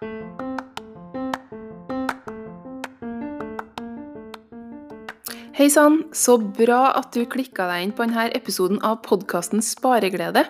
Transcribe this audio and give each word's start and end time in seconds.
Hei 0.00 0.06
sann, 5.68 6.06
så 6.16 6.38
bra 6.40 6.86
at 6.96 7.12
du 7.12 7.26
klikka 7.28 7.66
deg 7.68 7.82
inn 7.84 7.92
på 7.92 8.06
denne 8.06 8.30
episoden 8.32 8.78
av 8.80 9.02
podkasten 9.04 9.60
Spareglede. 9.60 10.46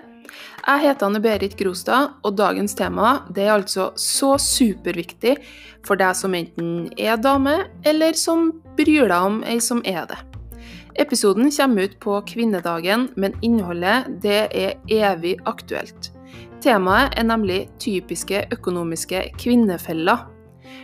Jeg 0.63 0.85
heter 0.85 1.09
Anne 1.09 1.19
Berit 1.25 1.57
Grostad, 1.59 2.15
og 2.23 2.37
dagens 2.39 2.79
tema 2.79 3.27
er 3.35 3.51
altså 3.57 3.89
så 3.99 4.37
superviktig 4.39 5.35
for 5.83 5.99
deg 5.99 6.15
som 6.15 6.39
enten 6.39 6.87
er 6.95 7.19
dame, 7.19 7.57
eller 7.83 8.15
som 8.15 8.53
bryr 8.79 9.11
deg 9.11 9.19
om 9.19 9.43
ei 9.43 9.59
som 9.59 9.83
er 9.83 10.07
det. 10.13 10.21
Episoden 11.03 11.51
kommer 11.51 11.91
ut 11.91 11.99
på 11.99 12.23
kvinnedagen, 12.31 13.11
men 13.19 13.35
innholdet 13.43 14.15
det 14.23 14.47
er 14.55 14.79
evig 14.87 15.41
aktuelt. 15.43 16.13
Temaet 16.61 17.15
er 17.17 17.25
nemlig 17.25 17.63
typiske 17.81 18.43
økonomiske 18.53 19.23
kvinnefeller. 19.41 20.27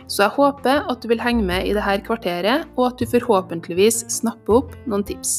Så 0.09 0.23
jeg 0.23 0.33
håper 0.33 0.87
at 0.89 1.03
du 1.03 1.11
vil 1.11 1.21
henge 1.21 1.43
med 1.45 1.67
i 1.69 1.75
dette 1.77 1.99
kvarteret, 2.07 2.65
og 2.73 2.87
at 2.87 2.97
du 2.97 3.05
forhåpentligvis 3.11 3.99
snapper 4.09 4.57
opp 4.57 4.71
noen 4.89 5.05
tips. 5.05 5.35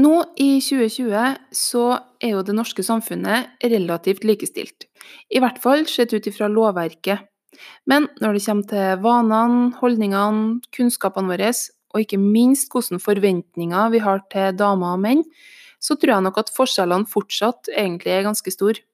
Nå 0.00 0.14
i 0.40 0.62
2020 0.64 1.36
så 1.60 1.84
er 2.22 2.32
jo 2.32 2.44
det 2.46 2.54
norske 2.56 2.80
samfunnet 2.86 3.60
relativt 3.60 4.24
likestilt. 4.24 4.86
I 5.28 5.42
hvert 5.44 5.60
fall 5.60 5.84
sett 5.90 6.14
ut 6.16 6.30
ifra 6.30 6.48
lovverket. 6.48 7.26
Men 7.84 8.08
når 8.22 8.38
det 8.38 8.44
kommer 8.46 8.70
til 8.72 9.04
vanene, 9.04 9.74
holdningene, 9.82 10.62
kunnskapene 10.72 11.34
våre, 11.34 11.52
og 11.90 12.04
ikke 12.04 12.20
minst 12.20 12.70
hvilke 12.72 13.00
forventninger 13.02 13.90
vi 13.94 14.02
har 14.04 14.22
til 14.32 14.54
damer 14.56 14.94
og 14.96 15.02
menn, 15.02 15.24
så 15.80 15.96
tror 15.96 16.16
jeg 16.16 16.26
nok 16.26 16.38
at 16.42 16.52
forskjellene 16.54 17.08
fortsatt 17.08 17.72
egentlig 17.72 18.12
er 18.14 18.26
ganske 18.28 18.52
store. 18.52 18.84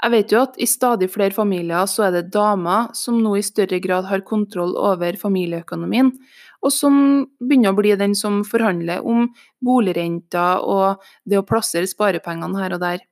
Jeg 0.00 0.12
vet 0.14 0.32
jo 0.32 0.40
at 0.40 0.56
i 0.56 0.68
stadig 0.68 1.10
flere 1.12 1.34
familier 1.36 1.84
så 1.90 2.06
er 2.06 2.14
det 2.14 2.30
damer 2.32 2.88
som 2.96 3.18
nå 3.20 3.34
i 3.36 3.44
større 3.44 3.80
grad 3.84 4.08
har 4.08 4.24
kontroll 4.24 4.72
over 4.80 5.18
familieøkonomien, 5.20 6.14
og 6.60 6.72
som 6.72 6.96
begynner 7.40 7.74
å 7.74 7.78
bli 7.78 7.92
den 8.00 8.16
som 8.16 8.40
forhandler 8.48 9.04
om 9.04 9.28
boligrenter 9.64 10.64
og 10.64 11.04
det 11.28 11.40
å 11.40 11.46
plassere 11.46 11.88
sparepengene 11.88 12.60
her 12.60 12.76
og 12.76 12.84
der. 12.84 13.04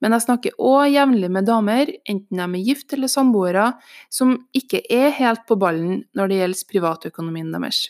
Men 0.00 0.14
jeg 0.16 0.24
snakker 0.24 0.62
òg 0.64 0.94
jevnlig 0.94 1.28
med 1.34 1.46
damer, 1.50 1.90
enten 2.08 2.40
de 2.40 2.46
er 2.46 2.66
gift 2.70 2.94
eller 2.96 3.10
samboere, 3.10 3.72
som 4.08 4.38
ikke 4.56 4.82
er 4.88 5.10
helt 5.18 5.44
på 5.50 5.58
ballen 5.60 6.04
når 6.16 6.30
det 6.30 6.38
gjelder 6.40 6.70
privatøkonomien 6.72 7.50
deres. 7.52 7.88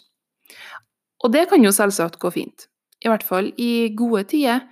Og 1.21 1.33
det 1.35 1.47
kan 1.51 1.63
jo 1.65 1.73
selvsagt 1.75 2.21
gå 2.23 2.31
fint, 2.35 2.69
i 3.05 3.11
hvert 3.11 3.25
fall 3.27 3.51
i 3.61 3.91
gode 3.97 4.25
tider, 4.33 4.65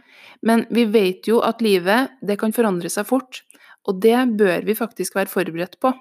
men 0.43 0.65
vi 0.71 0.87
vet 0.89 1.29
jo 1.29 1.43
at 1.45 1.63
livet 1.65 2.15
det 2.25 2.39
kan 2.41 2.55
forandre 2.55 2.91
seg 2.93 3.09
fort, 3.09 3.43
og 3.89 4.01
det 4.05 4.17
bør 4.39 4.65
vi 4.67 4.77
faktisk 4.79 5.17
være 5.19 5.33
forberedt 5.33 5.79
på. 5.83 5.93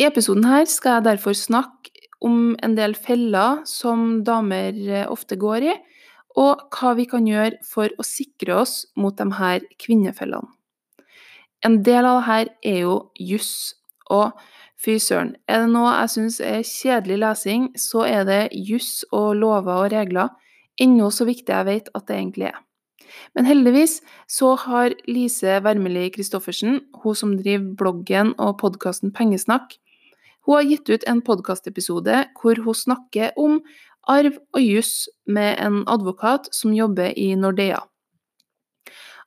I 0.00 0.06
episoden 0.08 0.46
her 0.48 0.64
skal 0.70 0.98
jeg 0.98 1.08
derfor 1.10 1.36
snakke 1.36 1.92
om 2.24 2.54
en 2.64 2.76
del 2.76 2.94
feller 2.96 3.62
som 3.68 4.22
damer 4.24 4.76
eh, 4.76 5.08
ofte 5.08 5.36
går 5.40 5.66
i, 5.72 5.74
og 6.38 6.70
hva 6.76 6.94
vi 6.96 7.06
kan 7.10 7.26
gjøre 7.26 7.58
for 7.66 7.90
å 7.98 8.06
sikre 8.06 8.60
oss 8.62 8.84
mot 8.96 9.16
de 9.16 9.26
her 9.40 9.64
kvinnefellene. 9.82 10.48
En 11.66 11.82
del 11.84 12.06
av 12.08 12.20
det 12.20 12.26
her 12.28 12.50
er 12.70 12.78
jo 12.86 12.94
juss, 13.20 13.74
og 14.08 14.32
fy 14.80 14.96
søren, 15.02 15.34
er 15.48 15.64
det 15.64 15.72
noe 15.74 15.92
jeg 15.92 16.12
syns 16.14 16.40
er 16.44 16.64
kjedelig 16.64 17.18
lesing, 17.20 17.68
så 17.76 18.06
er 18.08 18.24
det 18.28 18.40
juss 18.56 19.04
og 19.12 19.34
lover 19.36 19.84
og 19.84 19.92
regler, 19.92 20.32
ennå 20.80 21.10
så 21.12 21.26
viktig 21.28 21.52
jeg 21.52 21.68
vet 21.68 21.92
at 21.94 22.06
det 22.08 22.16
egentlig 22.16 22.48
er. 22.50 22.58
Men 23.34 23.48
heldigvis 23.48 23.98
så 24.30 24.54
har 24.64 24.94
Lise 25.10 25.58
Wermeli 25.64 26.08
Christoffersen, 26.14 26.80
hun 27.02 27.18
som 27.18 27.36
driver 27.36 27.74
bloggen 27.76 28.34
og 28.38 28.58
podkasten 28.62 29.12
Pengesnakk, 29.12 29.74
hun 30.46 30.56
har 30.56 30.68
gitt 30.70 30.88
ut 30.88 31.04
en 31.10 31.20
podkastepisode 31.20 32.24
hvor 32.40 32.60
hun 32.64 32.76
snakker 32.76 33.36
om 33.38 33.60
arv 34.08 34.38
og 34.56 34.62
juss 34.64 35.08
med 35.28 35.60
en 35.60 35.82
advokat 35.90 36.48
som 36.56 36.72
jobber 36.74 37.12
i 37.18 37.34
Nordea. 37.36 37.82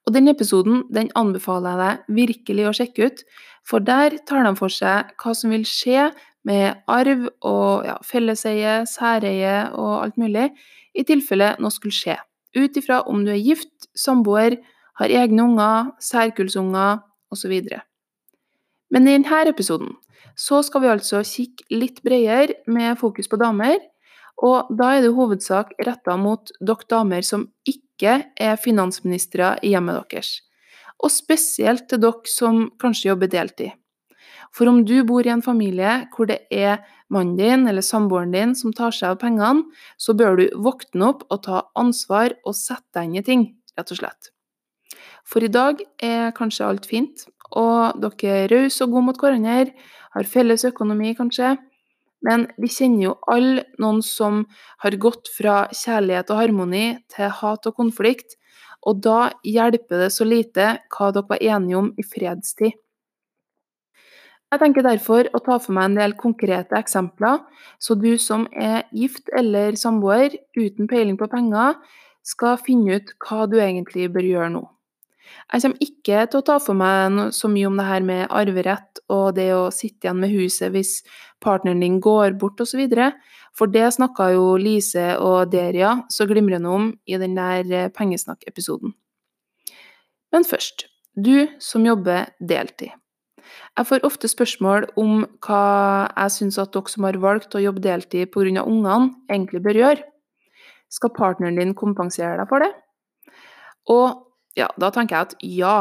Og 0.03 0.13
Den 0.13 0.27
episoden 0.27 0.83
den 0.91 1.11
anbefaler 1.15 1.77
jeg 1.77 1.79
deg 1.79 2.15
virkelig 2.17 2.65
å 2.67 2.73
sjekke 2.75 3.07
ut, 3.07 3.21
for 3.67 3.83
der 3.83 4.17
tar 4.27 4.45
de 4.45 4.53
for 4.59 4.71
seg 4.71 5.13
hva 5.21 5.33
som 5.37 5.53
vil 5.53 5.65
skje 5.67 6.11
med 6.47 6.83
arv 6.91 7.29
og 7.47 7.85
ja, 7.87 7.95
felleseie, 8.03 8.83
særeie 8.89 9.71
og 9.71 10.03
alt 10.03 10.19
mulig, 10.19 10.49
i 10.93 11.05
tilfelle 11.07 11.53
noe 11.63 11.73
skulle 11.73 11.95
skje. 11.95 12.17
Ut 12.53 12.77
ifra 12.77 13.01
om 13.09 13.23
du 13.25 13.31
er 13.33 13.41
gift, 13.41 13.87
samboer, 13.97 14.59
har 14.99 15.09
egne 15.09 15.47
unger, 15.47 15.89
særkullsunger 16.03 16.99
osv. 17.33 17.53
Men 18.93 19.07
i 19.07 19.15
denne 19.15 19.41
episoden 19.49 19.95
så 20.37 20.61
skal 20.65 20.83
vi 20.83 20.91
altså 20.91 21.23
kikke 21.25 21.65
litt 21.73 22.03
bredere 22.05 22.59
med 22.69 22.99
fokus 22.99 23.29
på 23.29 23.39
damer, 23.41 23.79
og 24.43 24.69
da 24.73 24.95
er 24.95 25.03
det 25.05 25.13
hovedsak 25.13 25.75
retta 25.85 26.15
mot 26.17 26.51
dere 26.59 26.89
damer 26.89 27.25
som 27.25 27.47
ikke 27.69 28.19
er 28.41 28.55
finansministre 28.57 29.55
i 29.63 29.73
hjemmet 29.73 30.01
deres, 30.11 30.41
og 31.03 31.11
spesielt 31.11 31.89
til 31.91 32.01
dere 32.03 32.31
som 32.31 32.67
kanskje 32.81 33.11
jobber 33.11 33.31
deltid. 33.31 33.73
For 34.53 34.69
om 34.69 34.83
du 34.85 34.99
bor 35.07 35.25
i 35.25 35.31
en 35.33 35.41
familie 35.41 36.03
hvor 36.13 36.29
det 36.29 36.43
er 36.53 36.83
mannen 37.13 37.37
din 37.37 37.67
eller 37.69 37.85
samboeren 37.85 38.33
din 38.33 38.53
som 38.57 38.73
tar 38.75 38.93
seg 38.93 39.15
av 39.15 39.19
pengene, 39.23 39.65
så 39.97 40.13
bør 40.17 40.37
du 40.39 40.45
våkne 40.61 41.09
opp 41.09 41.25
og 41.29 41.43
ta 41.47 41.63
ansvar 41.79 42.37
og 42.45 42.55
sette 42.57 42.93
deg 42.93 43.09
inn 43.09 43.19
i 43.21 43.25
ting, 43.25 43.45
rett 43.77 43.93
og 43.93 43.99
slett. 43.99 44.29
For 45.25 45.43
i 45.43 45.51
dag 45.51 45.81
er 46.03 46.33
kanskje 46.37 46.67
alt 46.67 46.87
fint, 46.89 47.25
og 47.53 47.99
dere 48.01 48.43
er 48.43 48.53
rause 48.53 48.85
og 48.85 48.93
gode 48.93 49.07
mot 49.09 49.19
hverandre, 49.19 49.73
har 50.13 50.29
felles 50.29 50.65
økonomi 50.69 51.15
kanskje, 51.17 51.55
men 52.23 52.45
vi 52.61 52.69
kjenner 52.71 53.07
jo 53.09 53.13
alle 53.31 53.65
noen 53.81 53.99
som 54.05 54.43
har 54.83 54.95
gått 55.01 55.27
fra 55.33 55.65
kjærlighet 55.73 56.29
og 56.31 56.39
harmoni 56.39 56.85
til 57.11 57.33
hat 57.41 57.67
og 57.67 57.75
konflikt, 57.79 58.37
og 58.83 59.01
da 59.03 59.31
hjelper 59.47 60.05
det 60.05 60.11
så 60.13 60.27
lite 60.27 60.77
hva 60.93 61.11
dere 61.15 61.29
var 61.29 61.43
enige 61.43 61.79
om 61.79 61.91
i 61.97 62.05
fredstid. 62.05 62.73
Jeg 64.53 64.61
tenker 64.61 64.85
derfor 64.85 65.25
å 65.33 65.39
ta 65.41 65.55
for 65.57 65.73
meg 65.73 65.87
en 65.89 65.95
del 65.97 66.11
konkrete 66.19 66.77
eksempler, 66.77 67.39
så 67.81 67.95
du 67.97 68.11
som 68.21 68.45
er 68.53 68.83
gift 68.93 69.31
eller 69.33 69.73
samboer 69.79 70.35
uten 70.53 70.85
peiling 70.91 71.17
på 71.17 71.29
penger, 71.31 71.79
skal 72.23 72.59
finne 72.61 72.99
ut 72.99 73.15
hva 73.25 73.47
du 73.49 73.57
egentlig 73.57 74.11
bør 74.13 74.29
gjøre 74.29 74.51
nå. 74.53 74.63
Jeg 75.53 75.61
kommer 75.63 75.85
ikke 75.85 76.23
til 76.29 76.39
å 76.39 76.45
ta 76.47 76.57
for 76.61 76.77
meg 76.77 77.19
så 77.35 77.49
mye 77.51 77.69
om 77.69 77.77
det 77.79 77.85
her 77.87 78.05
med 78.05 78.25
arverett 78.29 79.03
og 79.13 79.35
det 79.37 79.49
å 79.55 79.67
sitte 79.73 80.07
igjen 80.07 80.19
med 80.23 80.33
huset 80.33 80.73
hvis 80.73 80.95
partneren 81.43 81.83
din 81.83 81.99
går 82.03 82.37
bort 82.39 82.61
osv., 82.63 82.81
for 83.53 83.69
det 83.69 83.85
snakka 83.93 84.31
jo 84.33 84.55
Lise 84.57 85.11
og 85.21 85.51
Deria 85.53 85.99
så 86.09 86.25
glimrende 86.25 86.71
om 86.73 86.89
i 87.05 87.19
den 87.21 87.35
der 87.37 87.91
pengesnakk-episoden. 87.93 88.95
Men 90.33 90.47
først, 90.49 90.87
du 91.13 91.45
som 91.61 91.85
jobber 91.85 92.31
deltid. 92.41 92.95
Jeg 93.77 93.89
får 93.89 94.05
ofte 94.05 94.29
spørsmål 94.29 94.87
om 94.97 95.27
hva 95.45 95.65
jeg 96.09 96.33
syns 96.33 96.57
at 96.61 96.73
dere 96.73 96.89
som 96.89 97.05
har 97.05 97.19
valgt 97.21 97.53
å 97.53 97.61
jobbe 97.61 97.83
deltid 97.85 98.31
pga. 98.33 98.65
ungene, 98.65 99.13
egentlig 99.29 99.61
bør 99.61 99.79
gjøre. 99.81 100.03
Skal 100.89 101.13
partneren 101.13 101.57
din 101.57 101.73
kompensere 101.73 102.37
deg 102.37 102.49
for 102.49 102.61
det? 102.65 102.71
Og 103.89 104.22
ja, 104.57 104.69
da 104.77 104.89
tenker 104.93 105.17
jeg 105.17 105.27
at 105.27 105.35
ja, 105.43 105.77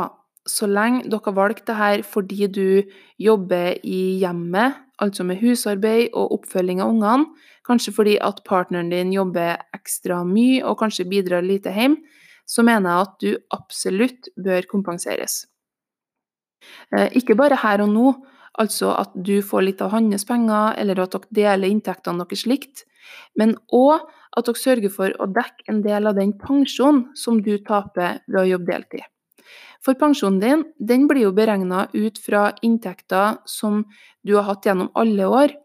så 0.49 0.67
lenge 0.67 1.05
dere 1.07 1.23
har 1.29 1.37
valgt 1.37 1.67
det 1.69 1.77
her 1.79 2.03
fordi 2.07 2.49
du 2.51 2.83
jobber 3.21 3.79
i 3.87 4.19
hjemmet, 4.23 4.81
altså 5.03 5.27
med 5.27 5.41
husarbeid 5.43 6.11
og 6.19 6.35
oppfølging 6.39 6.83
av 6.83 6.95
ungene, 6.95 7.31
kanskje 7.67 7.95
fordi 7.95 8.17
at 8.23 8.43
partneren 8.47 8.91
din 8.91 9.13
jobber 9.15 9.61
ekstra 9.77 10.23
mye 10.27 10.65
og 10.67 10.81
kanskje 10.83 11.07
bidrar 11.11 11.47
lite 11.47 11.75
hjem, 11.75 12.01
så 12.47 12.65
mener 12.67 12.91
jeg 12.91 13.07
at 13.07 13.15
du 13.23 13.31
absolutt 13.55 14.31
bør 14.45 14.67
kompenseres. 14.71 15.45
Eh, 16.95 17.09
ikke 17.19 17.37
bare 17.39 17.59
her 17.63 17.83
og 17.85 17.93
nå, 17.93 18.13
altså 18.61 18.93
at 18.99 19.15
du 19.15 19.41
får 19.45 19.67
litt 19.67 19.83
av 19.85 19.93
hans 19.95 20.27
penger, 20.29 20.75
eller 20.79 21.01
at 21.01 21.15
dere 21.15 21.37
deler 21.57 21.73
inntektene 21.73 22.25
deres 22.25 22.45
likt, 22.47 22.85
men 23.39 23.57
òg 23.73 24.03
at 24.37 24.49
dere 24.49 24.61
sørger 24.61 24.93
for 24.93 25.15
å 25.21 25.29
dekke 25.29 25.69
en 25.73 25.83
del 25.85 26.09
av 26.09 26.17
den 26.19 26.35
pensjonen 26.41 27.09
som 27.19 27.41
du 27.45 27.57
taper 27.65 28.23
ved 28.27 28.41
å 28.43 28.49
jobbe 28.55 28.73
deltid. 28.73 29.09
For 29.83 29.99
pensjonen 29.99 30.39
din 30.41 30.63
den 30.79 31.09
blir 31.11 31.27
jo 31.27 31.35
beregna 31.35 31.89
ut 31.93 32.21
fra 32.23 32.53
inntekter 32.63 33.41
som 33.51 33.83
du 34.23 34.37
har 34.37 34.47
hatt 34.47 34.67
gjennom 34.67 34.93
alle 34.95 35.27
år. 35.27 35.57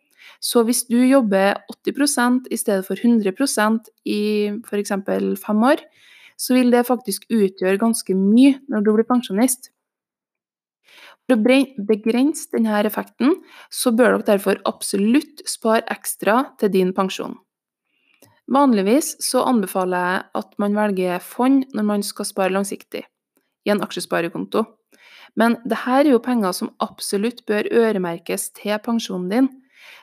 Så 0.42 0.64
hvis 0.66 0.84
du 0.90 0.98
jobber 1.06 1.62
80 1.70 2.50
i 2.50 2.58
stedet 2.58 2.86
for 2.86 2.98
100% 2.98 3.92
i 4.06 4.22
f.eks. 4.66 4.94
fem 5.44 5.64
år, 5.64 5.82
så 6.38 6.54
vil 6.54 6.72
det 6.74 6.86
faktisk 6.86 7.26
utgjøre 7.30 7.82
ganske 7.82 8.14
mye 8.18 8.58
når 8.70 8.86
du 8.86 8.92
blir 8.94 9.08
pensjonist. 9.10 9.72
For 11.28 11.36
å 11.36 11.58
begrense 11.90 12.48
denne 12.54 12.80
effekten, 12.88 13.36
så 13.70 13.92
bør 13.92 14.16
dere 14.16 14.28
derfor 14.30 14.62
absolutt 14.70 15.44
spare 15.50 15.84
ekstra 15.92 16.54
til 16.60 16.72
din 16.72 16.94
pensjon. 16.96 17.36
Vanligvis 18.48 19.18
så 19.20 19.44
anbefaler 19.44 20.06
jeg 20.08 20.24
at 20.40 20.54
man 20.62 20.76
velger 20.78 21.20
fond 21.20 21.66
når 21.76 21.88
man 21.90 22.04
skal 22.04 22.30
spare 22.30 22.56
langsiktig. 22.56 23.04
i 23.68 23.70
en 23.70 23.82
aksjesparekonto. 23.84 24.62
Men 25.36 25.58
dette 25.68 25.92
er 25.92 26.08
jo 26.08 26.22
penger 26.24 26.54
som 26.56 26.70
absolutt 26.80 27.42
bør 27.46 27.68
øremerkes 27.68 28.54
til 28.56 28.80
pensjonen 28.80 29.28
din. 29.28 29.50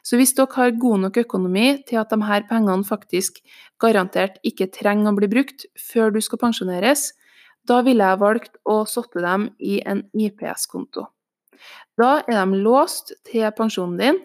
Så 0.05 0.19
hvis 0.21 0.35
dere 0.37 0.53
har 0.53 0.77
god 0.77 1.01
nok 1.07 1.17
økonomi 1.17 1.83
til 1.89 1.97
at 1.97 2.13
her 2.13 2.45
pengene 2.51 2.85
faktisk 2.85 3.41
garantert 3.81 4.37
ikke 4.45 4.69
trenger 4.69 5.15
å 5.15 5.17
bli 5.17 5.31
brukt 5.33 5.65
før 5.81 6.13
du 6.13 6.21
skal 6.21 6.43
pensjoneres, 6.45 7.15
da 7.65 7.81
ville 7.81 8.05
jeg 8.05 8.21
valgt 8.21 8.61
å 8.69 8.85
sette 8.85 9.25
dem 9.25 9.49
i 9.59 9.81
en 9.81 10.05
IPS-konto. 10.13 11.09
Da 12.01 12.19
er 12.27 12.41
de 12.41 12.61
låst 12.65 13.15
til 13.29 13.47
pensjonen 13.57 13.99
din, 14.01 14.21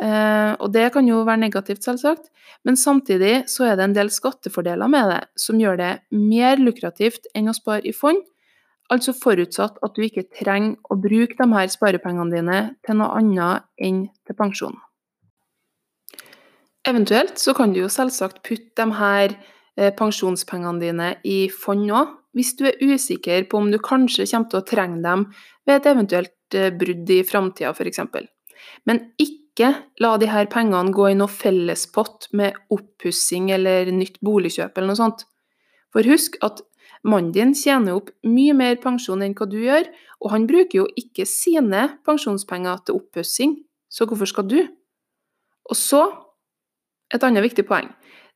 eh, 0.00 0.52
og 0.58 0.72
det 0.74 0.90
kan 0.94 1.08
jo 1.08 1.22
være 1.28 1.44
negativt, 1.44 1.84
selvsagt, 1.84 2.30
men 2.64 2.78
samtidig 2.78 3.48
så 3.50 3.70
er 3.70 3.76
det 3.76 3.88
en 3.88 3.96
del 3.96 4.10
skattefordeler 4.12 4.90
med 4.90 5.10
det 5.10 5.22
som 5.40 5.60
gjør 5.60 5.80
det 5.80 5.92
mer 6.14 6.60
lukrativt 6.62 7.26
enn 7.34 7.50
å 7.50 7.56
spare 7.56 7.84
i 7.88 7.96
fond, 7.96 8.22
altså 8.92 9.14
forutsatt 9.16 9.80
at 9.82 9.96
du 9.96 10.04
ikke 10.04 10.28
trenger 10.38 10.76
å 10.90 10.98
bruke 11.00 11.36
de 11.38 11.48
her 11.54 11.68
sparepengene 11.72 12.34
dine 12.34 12.62
til 12.86 12.98
noe 13.00 13.16
annet 13.18 13.68
enn 13.80 14.06
til 14.26 14.38
pensjon. 14.38 14.76
Eventuelt 16.88 17.38
så 17.38 17.54
kan 17.54 17.72
du 17.72 17.84
jo 17.84 17.90
selvsagt 17.92 18.42
putte 18.42 18.74
de 18.82 18.98
her 18.98 19.36
eh, 19.78 19.92
pensjonspengene 19.94 20.82
dine 20.82 21.12
i 21.22 21.46
fond 21.54 21.86
òg, 21.94 22.10
hvis 22.36 22.54
du 22.56 22.66
er 22.68 22.80
usikker 22.80 23.46
på 23.50 23.60
om 23.60 23.70
du 23.72 23.78
kanskje 23.82 24.26
kommer 24.30 24.50
til 24.50 24.60
å 24.62 24.66
trenge 24.68 25.02
dem 25.04 25.26
ved 25.68 25.78
et 25.78 25.88
eventuelt 25.92 26.56
eh, 26.56 26.72
brudd 26.74 27.10
i 27.12 27.20
framtida, 27.28 27.72
f.eks. 27.72 28.00
Men 28.88 29.04
ikke 29.20 29.72
la 30.00 30.14
her 30.16 30.48
pengene 30.48 30.94
gå 30.96 31.10
i 31.10 31.16
noe 31.18 31.28
fellespott 31.28 32.30
med 32.32 32.56
oppussing 32.72 33.50
eller 33.52 33.90
nytt 33.92 34.20
boligkjøp 34.24 34.78
eller 34.78 34.92
noe 34.92 35.00
sånt. 35.00 35.26
For 35.92 36.08
husk 36.08 36.38
at 36.40 36.62
mannen 37.04 37.34
din 37.34 37.52
tjener 37.54 37.98
opp 37.98 38.08
mye 38.24 38.54
mer 38.56 38.78
pensjon 38.80 39.22
enn 39.22 39.36
hva 39.36 39.48
du 39.50 39.58
gjør, 39.60 39.90
og 40.24 40.32
han 40.32 40.48
bruker 40.48 40.82
jo 40.82 40.86
ikke 40.96 41.26
sine 41.28 41.98
pensjonspenger 42.06 42.84
til 42.86 43.00
oppussing, 43.02 43.58
så 43.92 44.06
hvorfor 44.08 44.30
skal 44.30 44.48
du? 44.48 44.60
Og 45.68 45.76
så, 45.76 46.06
et 47.12 47.22
annet 47.26 47.44
viktig 47.44 47.66
poeng, 47.68 47.90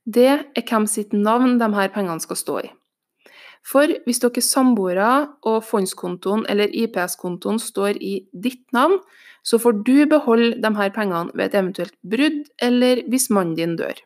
det 0.04 0.28
er 0.28 0.66
hvem 0.68 0.84
sitt 0.90 1.14
navn 1.16 1.56
de 1.58 1.70
her 1.74 1.88
pengene 1.94 2.22
skal 2.22 2.38
stå 2.38 2.58
i. 2.66 2.75
For 3.66 3.90
hvis 4.06 4.20
dere 4.22 4.38
er 4.38 4.46
samboere 4.46 5.12
og 5.48 5.64
fondskontoen 5.66 6.44
eller 6.50 6.70
IPS-kontoen 6.70 7.58
står 7.62 7.98
i 7.98 8.20
ditt 8.30 8.62
navn, 8.76 9.00
så 9.46 9.58
får 9.62 9.80
du 9.86 10.06
beholde 10.10 10.60
de 10.62 10.70
her 10.78 10.92
pengene 10.94 11.34
ved 11.34 11.48
et 11.48 11.58
eventuelt 11.58 11.96
brudd 12.02 12.44
eller 12.62 13.02
hvis 13.10 13.28
mannen 13.30 13.56
din 13.58 13.74
dør. 13.78 13.98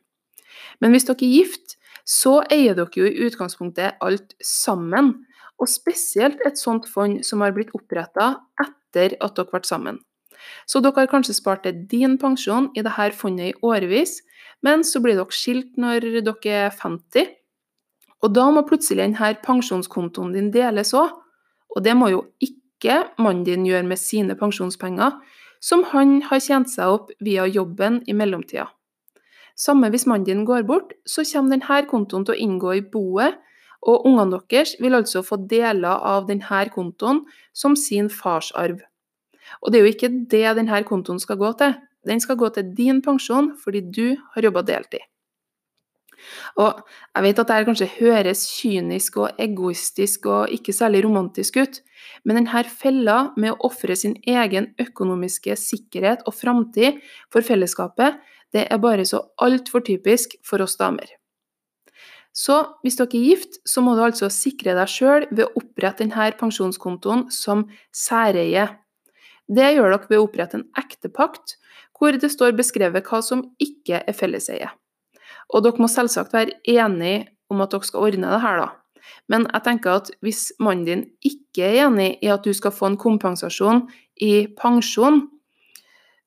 Men 0.80 0.94
hvis 0.94 1.08
dere 1.08 1.20
er 1.26 1.34
gift, 1.36 1.76
så 2.08 2.40
eier 2.52 2.76
dere 2.76 2.96
jo 2.96 3.08
i 3.08 3.26
utgangspunktet 3.26 4.00
alt 4.00 4.32
sammen, 4.44 5.18
og 5.60 5.68
spesielt 5.68 6.40
et 6.48 6.56
sånt 6.56 6.86
fond 6.88 7.20
som 7.26 7.42
har 7.44 7.52
blitt 7.52 7.74
oppretta 7.76 8.32
etter 8.62 9.18
at 9.20 9.36
dere 9.36 9.50
ble 9.50 9.60
sammen. 9.68 10.00
Så 10.64 10.80
dere 10.80 11.02
har 11.02 11.10
kanskje 11.10 11.36
spart 11.36 11.66
til 11.66 11.82
din 11.90 12.16
pensjon 12.20 12.70
i 12.72 12.84
dette 12.84 13.10
fondet 13.18 13.52
i 13.52 13.58
årevis, 13.60 14.22
men 14.64 14.84
så 14.88 15.02
blir 15.04 15.18
dere 15.20 15.36
skilt 15.36 15.76
når 15.80 16.08
dere 16.24 16.56
er 16.64 16.72
50, 16.72 17.28
og 18.20 18.34
da 18.36 18.46
må 18.52 18.64
plutselig 18.68 19.02
denne 19.02 19.34
pensjonskontoen 19.44 20.34
din 20.36 20.50
deles 20.54 20.92
òg, 20.96 21.12
og 21.70 21.84
det 21.84 21.94
må 21.96 22.10
jo 22.12 22.24
ikke 22.42 23.02
mannen 23.18 23.44
din 23.46 23.66
gjøre 23.68 23.86
med 23.86 24.00
sine 24.00 24.36
pensjonspenger, 24.36 25.16
som 25.60 25.84
han 25.92 26.20
har 26.28 26.40
tjent 26.40 26.70
seg 26.72 26.92
opp 26.92 27.10
via 27.20 27.46
jobben 27.48 28.00
i 28.08 28.16
mellomtida. 28.16 28.66
Samme 29.56 29.90
hvis 29.92 30.06
mannen 30.08 30.24
din 30.24 30.46
går 30.48 30.64
bort, 30.68 30.94
så 31.04 31.24
kommer 31.32 31.56
denne 31.56 31.80
kontoen 31.88 32.24
til 32.24 32.36
å 32.36 32.42
inngå 32.46 32.76
i 32.78 32.84
boet, 32.92 33.36
og 33.80 34.04
ungene 34.08 34.40
deres 34.52 34.74
vil 34.80 34.96
altså 34.96 35.22
få 35.24 35.38
deler 35.48 36.00
av 36.04 36.26
denne 36.28 36.64
kontoen 36.72 37.22
som 37.56 37.76
sin 37.76 38.10
farsarv. 38.12 38.80
Og 39.60 39.72
det 39.72 39.80
er 39.80 39.86
jo 39.86 39.94
ikke 39.94 40.12
det 40.32 40.56
denne 40.58 40.82
kontoen 40.88 41.20
skal 41.20 41.40
gå 41.40 41.52
til. 41.60 41.76
Den 42.06 42.20
skal 42.20 42.36
gå 42.40 42.48
til 42.52 42.68
din 42.76 43.00
pensjon 43.04 43.54
fordi 43.60 43.80
du 43.92 44.16
har 44.34 44.44
jobba 44.44 44.62
deltid. 44.64 45.04
Og 46.60 46.80
jeg 47.14 47.26
vet 47.26 47.38
at 47.42 47.50
dette 47.50 47.68
kanskje 47.68 47.90
høres 47.98 48.44
kynisk 48.54 49.20
og 49.22 49.40
egoistisk 49.40 50.26
og 50.30 50.52
ikke 50.54 50.74
særlig 50.76 51.04
romantisk 51.06 51.60
ut, 51.60 51.80
men 52.24 52.40
denne 52.40 52.64
fella 52.68 53.20
med 53.36 53.54
å 53.54 53.70
ofre 53.70 53.96
sin 53.96 54.16
egen 54.28 54.72
økonomiske 54.80 55.56
sikkerhet 55.58 56.26
og 56.26 56.36
framtid 56.36 57.00
for 57.32 57.46
fellesskapet, 57.46 58.20
det 58.52 58.66
er 58.66 58.82
bare 58.82 59.06
så 59.06 59.22
altfor 59.42 59.84
typisk 59.86 60.36
for 60.46 60.62
oss 60.64 60.76
damer. 60.80 61.06
Så 62.36 62.56
hvis 62.84 62.98
dere 62.98 63.10
er 63.18 63.26
gift, 63.26 63.58
så 63.66 63.82
må 63.82 63.96
du 63.98 64.04
altså 64.04 64.28
sikre 64.30 64.76
deg 64.78 64.90
sjøl 64.90 65.26
ved 65.32 65.46
å 65.48 65.62
opprette 65.62 66.04
denne 66.04 66.30
pensjonskontoen 66.38 67.26
som 67.34 67.66
særeie. 67.90 68.68
Det 69.50 69.72
gjør 69.74 69.90
dere 69.96 70.10
ved 70.12 70.20
å 70.20 70.28
opprette 70.28 70.60
en 70.60 70.68
ektepakt, 70.78 71.56
hvor 71.98 72.16
det 72.16 72.30
står 72.32 72.54
beskrevet 72.56 73.04
hva 73.10 73.20
som 73.24 73.42
ikke 73.60 74.04
er 74.06 74.16
felleseie. 74.16 74.70
Og 75.50 75.64
dere 75.64 75.82
må 75.82 75.88
selvsagt 75.90 76.34
være 76.34 76.58
enige 76.68 77.26
om 77.50 77.62
at 77.64 77.72
dere 77.72 77.88
skal 77.88 78.06
ordne 78.06 78.30
det 78.30 78.42
her, 78.44 78.62
da. 78.62 78.68
Men 79.30 79.46
jeg 79.48 79.64
tenker 79.66 79.96
at 79.98 80.10
hvis 80.24 80.50
mannen 80.62 80.86
din 80.86 81.04
ikke 81.26 81.66
er 81.66 81.86
enig 81.86 82.12
i 82.22 82.30
at 82.30 82.44
du 82.44 82.52
skal 82.54 82.74
få 82.74 82.90
en 82.90 83.00
kompensasjon 83.00 83.84
i 84.22 84.46
pensjon 84.58 85.24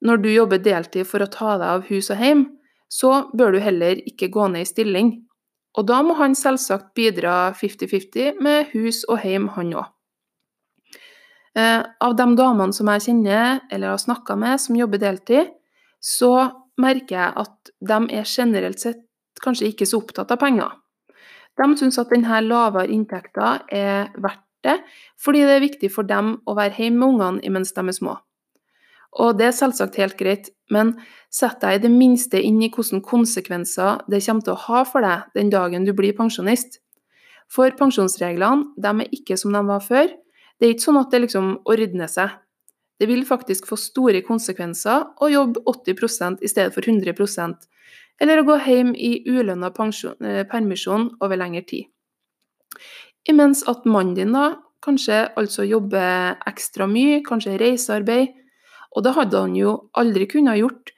når 0.04 0.20
du 0.24 0.30
jobber 0.34 0.60
deltid 0.60 1.08
for 1.08 1.24
å 1.24 1.32
ta 1.32 1.56
deg 1.60 1.68
av 1.70 1.86
hus 1.88 2.10
og 2.12 2.20
hjem, 2.20 2.46
så 2.92 3.30
bør 3.34 3.56
du 3.56 3.62
heller 3.64 4.02
ikke 4.04 4.32
gå 4.34 4.50
ned 4.52 4.66
i 4.66 4.70
stilling. 4.70 5.14
Og 5.80 5.88
da 5.90 6.02
må 6.06 6.18
han 6.20 6.36
selvsagt 6.38 6.92
bidra 6.98 7.54
50-50 7.58 8.42
med 8.44 8.74
hus 8.76 9.02
og 9.10 9.24
hjem, 9.24 9.48
han 9.56 9.72
òg. 9.80 9.88
Eh, 11.54 11.82
av 11.82 12.16
de 12.18 12.28
damene 12.38 12.74
som 12.74 12.90
jeg 12.90 13.06
kjenner 13.08 13.62
eller 13.72 13.94
har 13.94 14.02
snakka 14.02 14.36
med 14.38 14.62
som 14.62 14.78
jobber 14.78 15.02
deltid, 15.02 15.52
så 16.02 16.50
merker 16.82 17.16
jeg 17.16 17.34
at 17.44 17.74
de 17.80 18.00
er 18.18 18.28
generelt 18.28 18.82
sett 18.82 19.04
kanskje 19.42 19.72
ikke 19.72 19.88
så 19.90 20.02
opptatt 20.02 20.32
av 20.34 20.42
penger. 20.42 20.76
De 21.58 21.70
syns 21.78 22.00
at 22.02 22.12
denne 22.14 22.42
lavere 22.46 22.90
inntekten 22.92 23.66
er 23.74 24.12
verdt 24.18 24.44
det, 24.64 24.78
fordi 25.20 25.44
det 25.44 25.58
er 25.58 25.66
viktig 25.66 25.90
for 25.92 26.08
dem 26.08 26.38
å 26.48 26.56
være 26.58 26.78
hjemme 26.80 27.04
med 27.04 27.10
ungene 27.14 27.54
mens 27.54 27.74
de 27.76 27.84
er 27.84 27.98
små. 27.98 28.16
Og 29.22 29.38
det 29.38 29.50
er 29.50 29.56
selvsagt 29.56 30.00
helt 30.02 30.16
greit, 30.18 30.50
men 30.74 30.96
sett 31.30 31.60
deg 31.62 31.78
i 31.78 31.82
det 31.84 31.92
minste 31.94 32.40
inn 32.42 32.62
i 32.64 32.72
hvilke 32.74 33.04
konsekvenser 33.06 34.02
det 34.10 34.24
kommer 34.26 34.46
til 34.46 34.56
å 34.56 34.64
ha 34.68 34.86
for 34.90 35.06
deg 35.06 35.36
den 35.38 35.52
dagen 35.54 35.86
du 35.86 35.94
blir 35.94 36.16
pensjonist. 36.18 36.80
For 37.52 37.70
pensjonsreglene 37.78 38.74
de 38.82 38.94
er 39.04 39.14
ikke 39.14 39.38
som 39.38 39.54
de 39.54 39.62
var 39.68 39.84
før. 39.86 40.10
Det 40.58 40.66
er 40.66 40.74
ikke 40.74 40.88
sånn 40.88 41.02
at 41.04 41.14
det 41.14 41.22
liksom 41.28 41.52
ordner 41.70 42.10
seg. 42.10 42.34
Det 42.98 43.10
vil 43.10 43.26
faktisk 43.28 43.68
få 43.70 43.78
store 43.78 44.24
konsekvenser 44.26 45.06
å 45.22 45.30
jobbe 45.30 45.62
80 45.70 46.42
i 46.42 46.50
stedet 46.50 46.74
for 46.74 46.86
100 46.86 47.14
eller 48.22 48.42
å 48.42 48.46
gå 48.48 48.60
hjem 48.66 48.94
i 48.96 49.24
ulønna 49.28 49.72
eh, 49.72 50.44
permisjon 50.50 51.10
over 51.22 51.38
lengre 51.38 51.64
tid. 51.68 51.90
Imens 53.30 53.64
at 53.68 53.86
mannen 53.86 54.16
din 54.16 54.34
da 54.36 54.58
kanskje 54.84 55.30
altså 55.40 55.64
jobber 55.64 56.36
ekstra 56.50 56.88
mye, 56.88 57.22
kanskje 57.24 57.58
reisearbeid, 57.62 58.34
og 58.94 59.06
det 59.06 59.16
hadde 59.16 59.40
han 59.40 59.56
jo 59.56 59.78
aldri 59.98 60.28
kunnet 60.30 60.60
gjort 60.60 60.92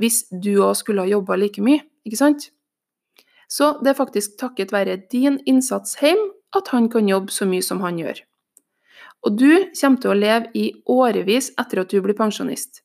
hvis 0.00 0.24
du 0.30 0.60
òg 0.64 0.76
skulle 0.78 1.04
ha 1.04 1.10
jobba 1.10 1.36
like 1.36 1.62
mye, 1.64 1.82
ikke 2.06 2.20
sant? 2.20 2.50
Så 3.50 3.74
det 3.82 3.92
er 3.92 3.98
faktisk 3.98 4.38
takket 4.40 4.72
være 4.72 5.00
din 5.10 5.40
innsats 5.48 5.98
hjem 6.00 6.20
at 6.56 6.70
han 6.70 6.88
kan 6.92 7.08
jobbe 7.08 7.34
så 7.34 7.48
mye 7.48 7.64
som 7.64 7.82
han 7.84 7.98
gjør. 7.98 8.22
Og 9.26 9.36
du 9.36 9.50
kommer 9.76 10.00
til 10.00 10.12
å 10.12 10.16
leve 10.16 10.52
i 10.56 10.70
årevis 10.88 11.50
etter 11.60 11.82
at 11.82 11.90
du 11.92 12.00
blir 12.00 12.16
pensjonist. 12.16 12.80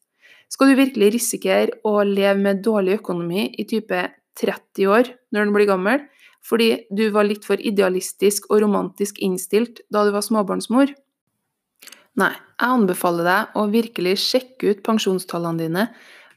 Skal 0.51 0.71
du 0.71 0.79
virkelig 0.79 1.13
risikere 1.15 1.79
å 1.87 2.03
leve 2.05 2.37
med 2.39 2.61
dårlig 2.65 2.99
økonomi 2.99 3.49
i 3.57 3.65
type 3.67 4.01
30 4.39 4.91
år 4.91 5.09
når 5.33 5.47
du 5.47 5.55
blir 5.55 5.69
gammel, 5.69 6.03
fordi 6.45 6.85
du 6.93 7.07
var 7.13 7.25
litt 7.27 7.45
for 7.47 7.57
idealistisk 7.57 8.51
og 8.51 8.61
romantisk 8.61 9.19
innstilt 9.25 9.81
da 9.91 10.05
du 10.05 10.13
var 10.13 10.25
småbarnsmor? 10.25 10.93
Nei, 12.15 12.31
jeg 12.31 12.71
anbefaler 12.71 13.27
deg 13.27 13.57
å 13.59 13.65
virkelig 13.73 14.19
sjekke 14.23 14.71
ut 14.71 14.83
pensjonstallene 14.85 15.65
dine. 15.65 15.87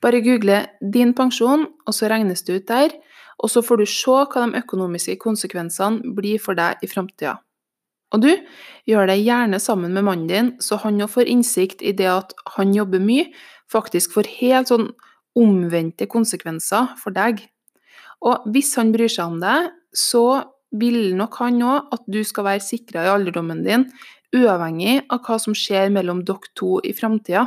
Bare 0.03 0.23
google 0.23 0.65
'din 0.81 1.12
pensjon', 1.15 1.67
og 1.87 1.95
så 1.95 2.09
regnes 2.11 2.43
det 2.43 2.57
ut 2.57 2.67
der, 2.67 2.91
og 3.38 3.50
så 3.50 3.62
får 3.62 3.77
du 3.79 3.87
se 3.87 4.11
hva 4.11 4.47
de 4.47 4.59
økonomiske 4.59 5.19
konsekvensene 5.23 6.15
blir 6.15 6.38
for 6.43 6.59
deg 6.59 6.83
i 6.83 6.91
framtida. 6.91 7.38
Og 8.15 8.23
du, 8.25 8.33
gjør 8.88 9.07
det 9.11 9.21
gjerne 9.21 9.61
sammen 9.61 9.93
med 9.93 10.07
mannen 10.07 10.29
din, 10.29 10.50
så 10.61 10.79
han 10.81 11.00
òg 11.05 11.12
får 11.12 11.29
innsikt 11.29 11.83
i 11.85 11.93
det 11.93 12.09
at 12.09 12.33
han 12.57 12.73
jobber 12.75 13.03
mye, 13.05 13.29
faktisk 13.73 14.15
får 14.17 14.31
helt 14.39 14.73
sånn 14.73 14.91
omvendte 15.39 16.09
konsekvenser 16.11 16.95
for 17.01 17.15
deg. 17.15 17.43
Og 18.25 18.49
hvis 18.53 18.73
han 18.79 18.93
bryr 18.95 19.11
seg 19.13 19.35
om 19.35 19.43
deg, 19.43 19.71
så 19.95 20.43
vil 20.75 21.15
nok 21.17 21.39
han 21.41 21.63
òg 21.65 21.93
at 21.95 22.09
du 22.11 22.21
skal 22.27 22.49
være 22.49 22.65
sikra 22.65 23.07
i 23.07 23.13
alderdommen 23.13 23.63
din, 23.65 23.87
uavhengig 24.37 25.01
av 25.09 25.23
hva 25.25 25.39
som 25.41 25.57
skjer 25.57 25.89
mellom 25.95 26.25
dere 26.29 26.53
to 26.59 26.79
i 26.85 26.93
framtida. 26.97 27.47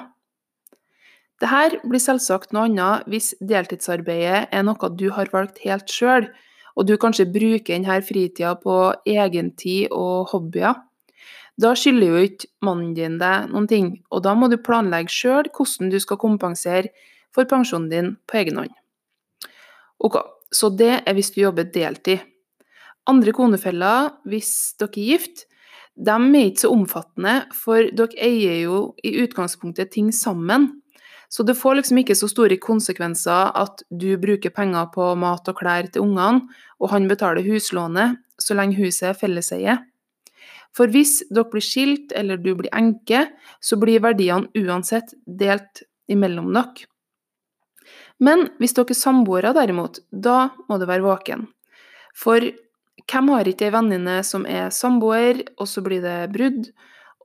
Dette 1.41 1.81
blir 1.89 2.01
selvsagt 2.01 2.53
noe 2.53 2.67
annet 2.69 3.07
hvis 3.09 3.33
deltidsarbeidet 3.41 4.47
er 4.53 4.65
noe 4.65 4.89
du 4.93 5.09
har 5.13 5.29
valgt 5.33 5.61
helt 5.65 5.89
sjøl, 5.89 6.29
og 6.77 6.87
du 6.87 6.95
kanskje 7.01 7.27
bruker 7.29 7.73
denne 7.73 7.97
fritida 8.05 8.53
på 8.61 8.93
egentid 9.09 9.91
og 9.91 10.31
hobbyer. 10.31 10.77
Da 11.61 11.73
skylder 11.77 12.13
jo 12.13 12.25
ikke 12.25 12.49
mannen 12.65 12.93
din 12.97 13.17
deg 13.21 13.51
noen 13.51 13.67
ting, 13.69 13.93
og 14.09 14.23
da 14.25 14.33
må 14.37 14.49
du 14.49 14.57
planlegge 14.61 15.13
sjøl 15.13 15.49
hvordan 15.51 15.91
du 15.91 15.99
skal 16.01 16.19
kompensere 16.21 16.89
for 17.35 17.47
pensjonen 17.49 17.89
din 17.91 18.13
på 18.27 18.41
egen 18.41 18.57
hånd. 18.61 18.73
Ok, 20.01 20.17
så 20.51 20.71
det 20.73 20.93
er 21.05 21.15
hvis 21.15 21.33
du 21.35 21.41
jobber 21.43 21.69
deltid. 21.69 22.23
Andre 23.09 23.33
konefeller, 23.35 24.11
hvis 24.29 24.73
dere 24.79 24.93
er 24.95 25.09
gift, 25.11 25.45
de 25.97 26.13
er 26.13 26.47
ikke 26.47 26.63
så 26.63 26.71
omfattende, 26.73 27.35
for 27.53 27.89
dere 27.97 28.17
eier 28.17 28.61
jo 28.63 28.77
i 29.03 29.17
utgangspunktet 29.21 29.91
ting 29.93 30.09
sammen. 30.15 30.69
Så 31.31 31.45
det 31.47 31.55
får 31.59 31.77
liksom 31.79 32.01
ikke 32.01 32.17
så 32.17 32.27
store 32.27 32.57
konsekvenser 32.59 33.53
at 33.55 33.83
du 33.87 34.17
bruker 34.19 34.51
penger 34.51 34.89
på 34.95 35.13
mat 35.19 35.47
og 35.47 35.59
klær 35.61 35.87
til 35.87 36.03
ungene, 36.03 36.49
og 36.81 36.91
han 36.91 37.07
betaler 37.07 37.45
huslånet, 37.45 38.19
så 38.41 38.57
lenge 38.57 38.79
huset 38.81 39.11
er 39.11 39.19
felleseie. 39.19 39.77
For 40.75 40.91
hvis 40.91 41.19
dere 41.29 41.49
blir 41.51 41.63
skilt 41.65 42.13
eller 42.15 42.39
du 42.39 42.53
blir 42.55 42.71
enke, 42.75 43.25
så 43.59 43.77
blir 43.79 44.03
verdiene 44.03 44.49
uansett 44.55 45.13
delt 45.25 45.83
imellom 46.11 46.51
dere. 46.55 46.87
Men 48.21 48.51
hvis 48.61 48.75
dere 48.77 48.93
er 48.93 48.99
samboere 48.99 49.53
derimot, 49.57 49.99
da 50.11 50.51
må 50.69 50.77
du 50.77 50.85
være 50.87 51.03
våken. 51.05 51.47
For 52.15 52.43
hvem 53.09 53.31
har 53.33 53.49
ikke 53.49 53.67
ei 53.67 53.73
venninne 53.73 54.19
som 54.27 54.45
er 54.45 54.69
samboer, 54.73 55.41
og 55.57 55.67
så 55.67 55.81
blir 55.83 56.03
det 56.03 56.31
brudd, 56.35 56.69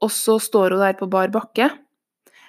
og 0.02 0.12
så 0.12 0.38
står 0.42 0.74
hun 0.74 0.82
der 0.82 0.96
på 0.98 1.08
bar 1.10 1.30
bakke? 1.34 1.68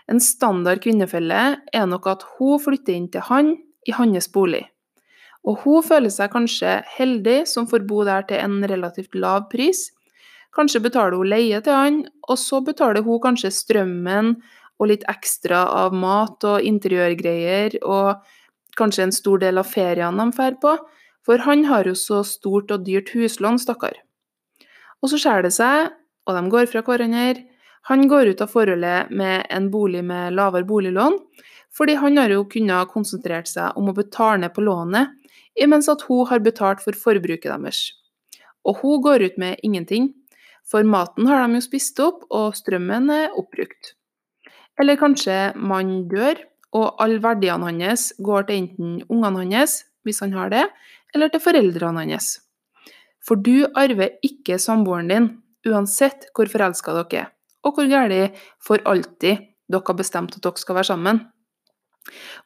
En 0.07 0.21
standard 0.23 0.79
kvinnefelle 0.83 1.41
er 1.59 1.87
nok 1.91 2.07
at 2.07 2.23
hun 2.37 2.61
flytter 2.63 2.95
inn 2.95 3.09
til 3.11 3.25
han 3.27 3.53
i 3.87 3.95
hans 3.95 4.29
bolig. 4.31 4.63
Og 5.47 5.63
hun 5.63 5.83
føler 5.83 6.11
seg 6.11 6.31
kanskje 6.31 6.79
heldig 6.97 7.41
som 7.47 7.67
får 7.67 7.85
bo 7.87 8.03
der 8.07 8.23
til 8.27 8.39
en 8.39 8.61
relativt 8.67 9.15
lav 9.15 9.49
pris, 9.51 9.89
Kanskje 10.55 10.81
betaler 10.87 11.17
hun 11.17 11.29
leie 11.29 11.59
til 11.63 11.75
han, 11.75 11.99
og 12.27 12.39
så 12.41 12.61
betaler 12.65 13.05
hun 13.05 13.21
kanskje 13.23 13.53
strømmen 13.53 14.35
og 14.77 14.91
litt 14.91 15.05
ekstra 15.09 15.65
av 15.73 15.95
mat 15.97 16.43
og 16.47 16.65
interiørgreier, 16.65 17.79
og 17.83 18.23
kanskje 18.77 19.07
en 19.07 19.15
stor 19.15 19.41
del 19.41 19.57
av 19.61 19.69
feriene 19.69 20.27
de 20.29 20.37
drar 20.37 20.57
på, 20.61 20.75
for 21.25 21.43
han 21.43 21.65
har 21.67 21.89
jo 21.89 21.95
så 21.97 22.21
stort 22.23 22.71
og 22.71 22.85
dyrt 22.87 23.11
huslån, 23.15 23.59
stakkar. 23.59 23.97
Og 25.03 25.11
så 25.11 25.19
skjærer 25.21 25.47
det 25.47 25.53
seg, 25.57 25.93
og 26.27 26.37
de 26.37 26.51
går 26.51 26.69
fra 26.71 26.83
hverandre. 26.85 27.43
Han 27.87 28.07
går 28.11 28.33
ut 28.33 28.41
av 28.43 28.51
forholdet 28.51 29.11
med 29.15 29.45
en 29.53 29.69
bolig 29.71 30.03
med 30.03 30.35
lavere 30.35 30.67
boliglån, 30.67 31.17
fordi 31.77 31.95
han 32.01 32.17
har 32.19 32.33
jo 32.33 32.47
kunnet 32.49 32.91
konsentrert 32.91 33.47
seg 33.47 33.77
om 33.79 33.91
å 33.91 33.95
betale 33.95 34.41
ned 34.41 34.53
på 34.55 34.63
lånet, 34.65 35.13
imens 35.57 35.87
at 35.89 36.03
hun 36.09 36.27
har 36.29 36.43
betalt 36.43 36.83
for 36.83 36.97
forbruket 36.97 37.49
deres. 37.49 37.81
Og 38.67 38.81
hun 38.81 39.03
går 39.05 39.23
ut 39.27 39.37
med 39.39 39.61
ingenting, 39.63 40.11
for 40.67 40.83
maten 40.83 41.27
har 41.29 41.45
de 41.45 41.59
jo 41.59 41.63
spist 41.63 41.99
opp, 42.03 42.25
og 42.29 42.55
strømmen 42.57 43.09
er 43.13 43.35
oppbrukt. 43.39 43.93
Eller 44.79 44.99
kanskje 44.99 45.53
mannen 45.55 46.05
dør, 46.11 46.41
og 46.75 46.99
alle 47.01 47.21
verdiene 47.23 47.69
hans 47.71 48.09
går 48.19 48.49
til 48.49 48.61
enten 48.61 48.97
ungene 49.07 49.45
hans, 49.55 49.79
hvis 50.05 50.19
han 50.23 50.35
har 50.35 50.51
det, 50.53 50.65
eller 51.15 51.31
til 51.31 51.43
foreldrene 51.43 52.03
hans. 52.11 52.37
For 53.23 53.39
du 53.39 53.67
arver 53.75 54.19
ikke 54.23 54.59
samboeren 54.61 55.09
din, 55.11 55.29
uansett 55.67 56.29
hvor 56.35 56.51
forelska 56.51 56.93
dere 56.99 57.23
er, 57.23 57.31
og 57.65 57.75
hvor 57.75 57.89
galt 57.91 58.37
for 58.63 58.83
alltid 58.87 59.47
dere 59.67 59.83
har 59.87 59.97
bestemt 59.99 60.37
at 60.37 60.43
dere 60.43 60.61
skal 60.61 60.77
være 60.77 60.91
sammen. 60.91 61.23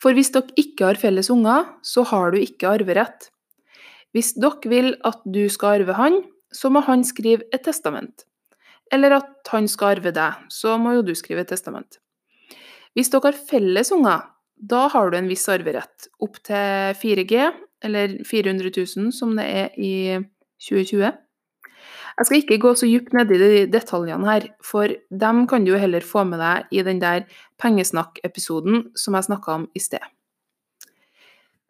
For 0.02 0.18
hvis 0.18 0.32
dere 0.34 0.58
ikke 0.58 0.88
har 0.90 1.02
felles 1.02 1.30
unger, 1.34 1.68
så 1.86 2.06
har 2.10 2.34
du 2.34 2.40
ikke 2.42 2.70
arverett. 2.70 3.30
Hvis 4.14 4.34
dere 4.38 4.72
vil 4.72 4.96
at 5.06 5.22
du 5.26 5.46
skal 5.54 5.82
arve 5.82 5.98
han, 6.00 6.22
så 6.52 6.72
må 6.74 6.84
han 6.86 7.06
skrive 7.08 7.48
et 7.54 7.64
testament. 7.66 8.26
Eller 8.92 9.16
at 9.22 9.52
han 9.54 9.70
skal 9.72 9.96
arve 9.96 10.12
deg, 10.16 10.46
så 10.52 10.76
må 10.80 10.98
jo 10.98 11.06
du 11.08 11.14
skrive 11.16 11.46
et 11.46 11.52
testament. 11.52 12.00
Hvis 12.96 13.12
dere 13.12 13.32
har 13.32 13.40
felles 13.48 13.92
unger, 13.96 14.28
da 14.62 14.86
har 14.94 15.10
du 15.10 15.18
en 15.18 15.30
viss 15.32 15.48
arverett, 15.50 16.10
opp 16.22 16.38
til 16.46 16.94
4G, 17.00 17.48
eller 17.82 18.20
400 18.28 18.70
000 18.76 19.14
som 19.16 19.34
det 19.40 19.48
er 19.48 19.78
i 19.80 20.20
2020. 20.62 21.08
Jeg 22.12 22.28
skal 22.28 22.38
ikke 22.38 22.60
gå 22.62 22.74
så 22.78 22.86
dypt 22.86 23.16
ned 23.16 23.32
i 23.34 23.40
de 23.42 23.62
detaljene 23.72 24.28
her, 24.28 24.50
for 24.62 24.92
dem 25.10 25.46
kan 25.50 25.64
du 25.66 25.72
jo 25.72 25.80
heller 25.82 26.06
få 26.06 26.26
med 26.28 26.44
deg 26.44 26.76
i 26.76 26.84
den 26.86 27.00
der 27.02 27.24
pengesnakk-episoden 27.64 28.92
som 29.00 29.16
jeg 29.18 29.30
snakka 29.30 29.56
om 29.56 29.66
i 29.74 29.82
sted. 29.82 30.04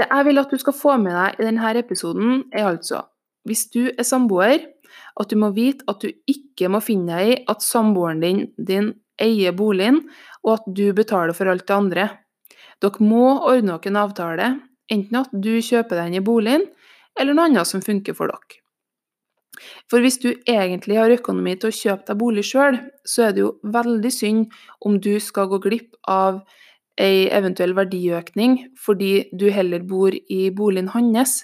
Det 0.01 0.09
jeg 0.09 0.25
vil 0.25 0.41
at 0.41 0.51
du 0.51 0.57
skal 0.57 0.75
få 0.75 0.97
med 0.97 1.13
deg 1.13 1.37
i 1.39 1.45
denne 1.45 1.71
episoden, 1.77 2.43
er 2.51 2.73
altså 2.73 3.05
hvis 3.47 3.67
du 3.73 3.89
er 3.89 4.05
samboer, 4.05 4.65
at 5.19 5.31
du 5.31 5.37
må 5.39 5.51
vite 5.55 5.85
at 5.91 6.03
du 6.03 6.11
ikke 6.29 6.69
må 6.71 6.81
finne 6.83 7.17
deg 7.17 7.31
i 7.31 7.39
at 7.51 7.65
samboeren 7.65 8.23
din, 8.23 8.45
din 8.57 8.93
eier 9.21 9.55
boligen, 9.55 10.01
og 10.45 10.59
at 10.59 10.67
du 10.67 10.87
betaler 10.97 11.35
for 11.37 11.51
alt 11.51 11.67
det 11.67 11.77
andre. 11.77 12.07
Dere 12.81 13.05
må 13.05 13.25
ordne 13.45 13.77
dere 13.77 13.91
en 13.91 14.01
avtale, 14.01 14.47
enten 14.91 15.21
at 15.21 15.33
du 15.33 15.53
kjøper 15.61 15.97
deg 15.97 16.09
inn 16.09 16.21
i 16.21 16.25
boligen, 16.25 16.65
eller 17.19 17.37
noe 17.37 17.51
annet 17.51 17.69
som 17.69 17.83
funker 17.85 18.17
for 18.17 18.31
dere. 18.31 18.61
For 19.91 20.01
hvis 20.01 20.17
du 20.23 20.31
egentlig 20.49 20.97
har 20.97 21.13
økonomi 21.13 21.53
til 21.59 21.69
å 21.69 21.75
kjøpe 21.75 22.07
deg 22.07 22.19
bolig 22.21 22.45
sjøl, 22.47 22.79
så 23.05 23.27
er 23.27 23.35
det 23.35 23.43
jo 23.43 23.53
veldig 23.75 24.11
synd 24.13 24.55
om 24.87 24.97
du 25.03 25.13
skal 25.21 25.49
gå 25.51 25.59
glipp 25.61 25.97
av 26.09 26.41
ei 27.01 27.27
eventuell 27.33 27.73
verdiøkning 27.77 28.57
fordi 28.79 29.29
du 29.37 29.49
heller 29.53 29.83
bor 29.87 30.15
i 30.15 30.41
boligen 30.55 30.91
hans. 30.95 31.41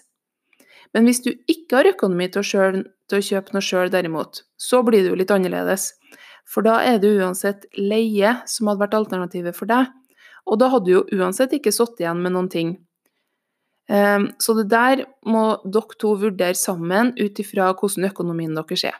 Men 0.96 1.08
hvis 1.08 1.22
du 1.26 1.34
ikke 1.52 1.82
har 1.82 1.92
økonomi 1.92 2.30
til 2.32 2.42
å, 2.44 2.72
til 3.08 3.20
å 3.20 3.28
kjøpe 3.30 3.56
noe 3.56 3.64
sjøl, 3.64 3.92
derimot, 3.94 4.44
så 4.60 4.82
blir 4.86 5.04
det 5.04 5.12
jo 5.12 5.20
litt 5.20 5.32
annerledes. 5.34 5.92
For 6.48 6.64
da 6.64 6.80
er 6.86 7.00
det 7.04 7.16
uansett 7.20 7.66
leie 7.76 8.38
som 8.48 8.70
hadde 8.70 8.84
vært 8.86 8.98
alternativet 9.00 9.56
for 9.58 9.70
deg, 9.70 9.90
og 10.48 10.60
da 10.62 10.70
hadde 10.72 10.88
du 10.88 10.94
jo 10.94 11.08
uansett 11.20 11.56
ikke 11.58 11.74
sittet 11.76 12.06
igjen 12.06 12.22
med 12.24 12.36
noen 12.36 12.52
ting. 12.52 12.76
Ehm, 13.92 14.32
så 14.40 14.56
det 14.58 14.70
der 14.72 15.04
må 15.28 15.58
dere 15.64 16.00
to 16.00 16.14
vurdere 16.20 16.56
sammen 16.56 17.14
ut 17.20 17.40
ifra 17.44 17.74
hvordan 17.74 18.10
økonomien 18.10 18.56
deres 18.56 18.86
er. 18.88 19.00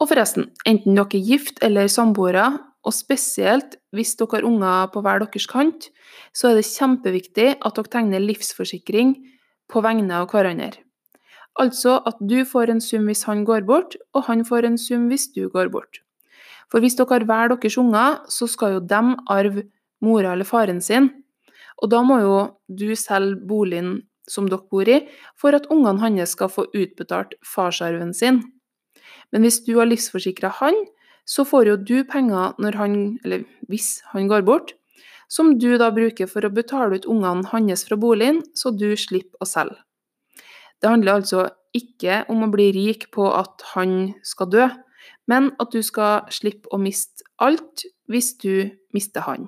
Og 0.00 0.08
forresten, 0.10 0.50
enten 0.66 0.98
dere 0.98 1.18
er 1.18 1.26
gift 1.26 1.62
eller 1.62 1.90
samboere, 1.90 2.46
og 2.82 2.94
spesielt 2.94 3.76
hvis 3.94 4.16
dere 4.18 4.40
har 4.40 4.46
unger 4.48 4.88
på 4.94 5.02
hver 5.04 5.22
deres 5.22 5.46
kant, 5.50 5.90
så 6.34 6.50
er 6.50 6.58
det 6.58 6.66
kjempeviktig 6.66 7.48
at 7.60 7.76
dere 7.78 7.92
tegner 7.92 8.22
livsforsikring 8.22 9.14
på 9.70 9.82
vegne 9.84 10.18
av 10.18 10.30
hverandre. 10.32 10.82
Altså 11.60 11.98
at 12.08 12.16
du 12.20 12.44
får 12.48 12.70
en 12.72 12.80
sum 12.80 13.08
hvis 13.10 13.26
han 13.28 13.44
går 13.44 13.66
bort, 13.68 13.96
og 14.14 14.24
han 14.28 14.44
får 14.44 14.68
en 14.68 14.78
sum 14.80 15.08
hvis 15.10 15.28
du 15.34 15.48
går 15.52 15.68
bort. 15.72 16.00
For 16.72 16.80
hvis 16.80 16.96
dere 16.96 17.18
har 17.18 17.26
hver 17.28 17.52
deres 17.52 17.76
unger, 17.76 18.22
så 18.32 18.48
skal 18.48 18.78
jo 18.78 18.80
dem 18.80 19.16
arve 19.28 19.66
mora 20.00 20.32
eller 20.32 20.48
faren 20.48 20.80
sin, 20.80 21.10
og 21.82 21.90
da 21.92 22.00
må 22.06 22.18
jo 22.22 22.36
du 22.68 22.94
selge 22.96 23.42
boligen 23.48 24.00
som 24.30 24.48
dere 24.48 24.64
bor 24.70 24.88
i, 24.88 25.02
for 25.36 25.54
at 25.54 25.68
ungene 25.70 26.00
hans 26.00 26.34
skal 26.36 26.50
få 26.50 26.68
utbetalt 26.72 27.34
farsarven 27.44 28.14
sin. 28.14 28.40
Men 29.32 29.44
hvis 29.44 29.60
du 29.66 29.74
har 29.78 29.90
livsforsikra 29.90 30.52
han, 30.60 30.76
så 31.26 31.44
får 31.46 31.68
jo 31.68 31.76
du 31.76 31.96
penger 32.08 32.54
når 32.62 32.78
han, 32.78 32.96
eller 33.24 33.44
hvis 33.68 34.00
han 34.14 34.28
går 34.30 34.46
bort, 34.46 34.74
som 35.32 35.56
du 35.58 35.70
da 35.80 35.90
bruker 35.94 36.28
for 36.28 36.44
å 36.44 36.52
betale 36.52 36.98
ut 36.98 37.08
ungene 37.08 37.48
hans 37.52 37.86
fra 37.88 37.96
boligen, 37.96 38.42
så 38.54 38.72
du 38.74 38.92
slipper 38.96 39.40
å 39.40 39.48
selge. 39.48 39.78
Det 40.82 40.90
handler 40.90 41.20
altså 41.20 41.46
ikke 41.76 42.24
om 42.32 42.42
å 42.44 42.50
bli 42.52 42.72
rik 42.74 43.08
på 43.14 43.28
at 43.30 43.62
han 43.72 44.12
skal 44.26 44.50
dø, 44.50 44.68
men 45.30 45.52
at 45.62 45.72
du 45.72 45.80
skal 45.86 46.26
slippe 46.34 46.70
å 46.74 46.80
miste 46.82 47.24
alt 47.42 47.86
hvis 48.10 48.34
du 48.42 48.68
mister 48.94 49.24
han. 49.26 49.46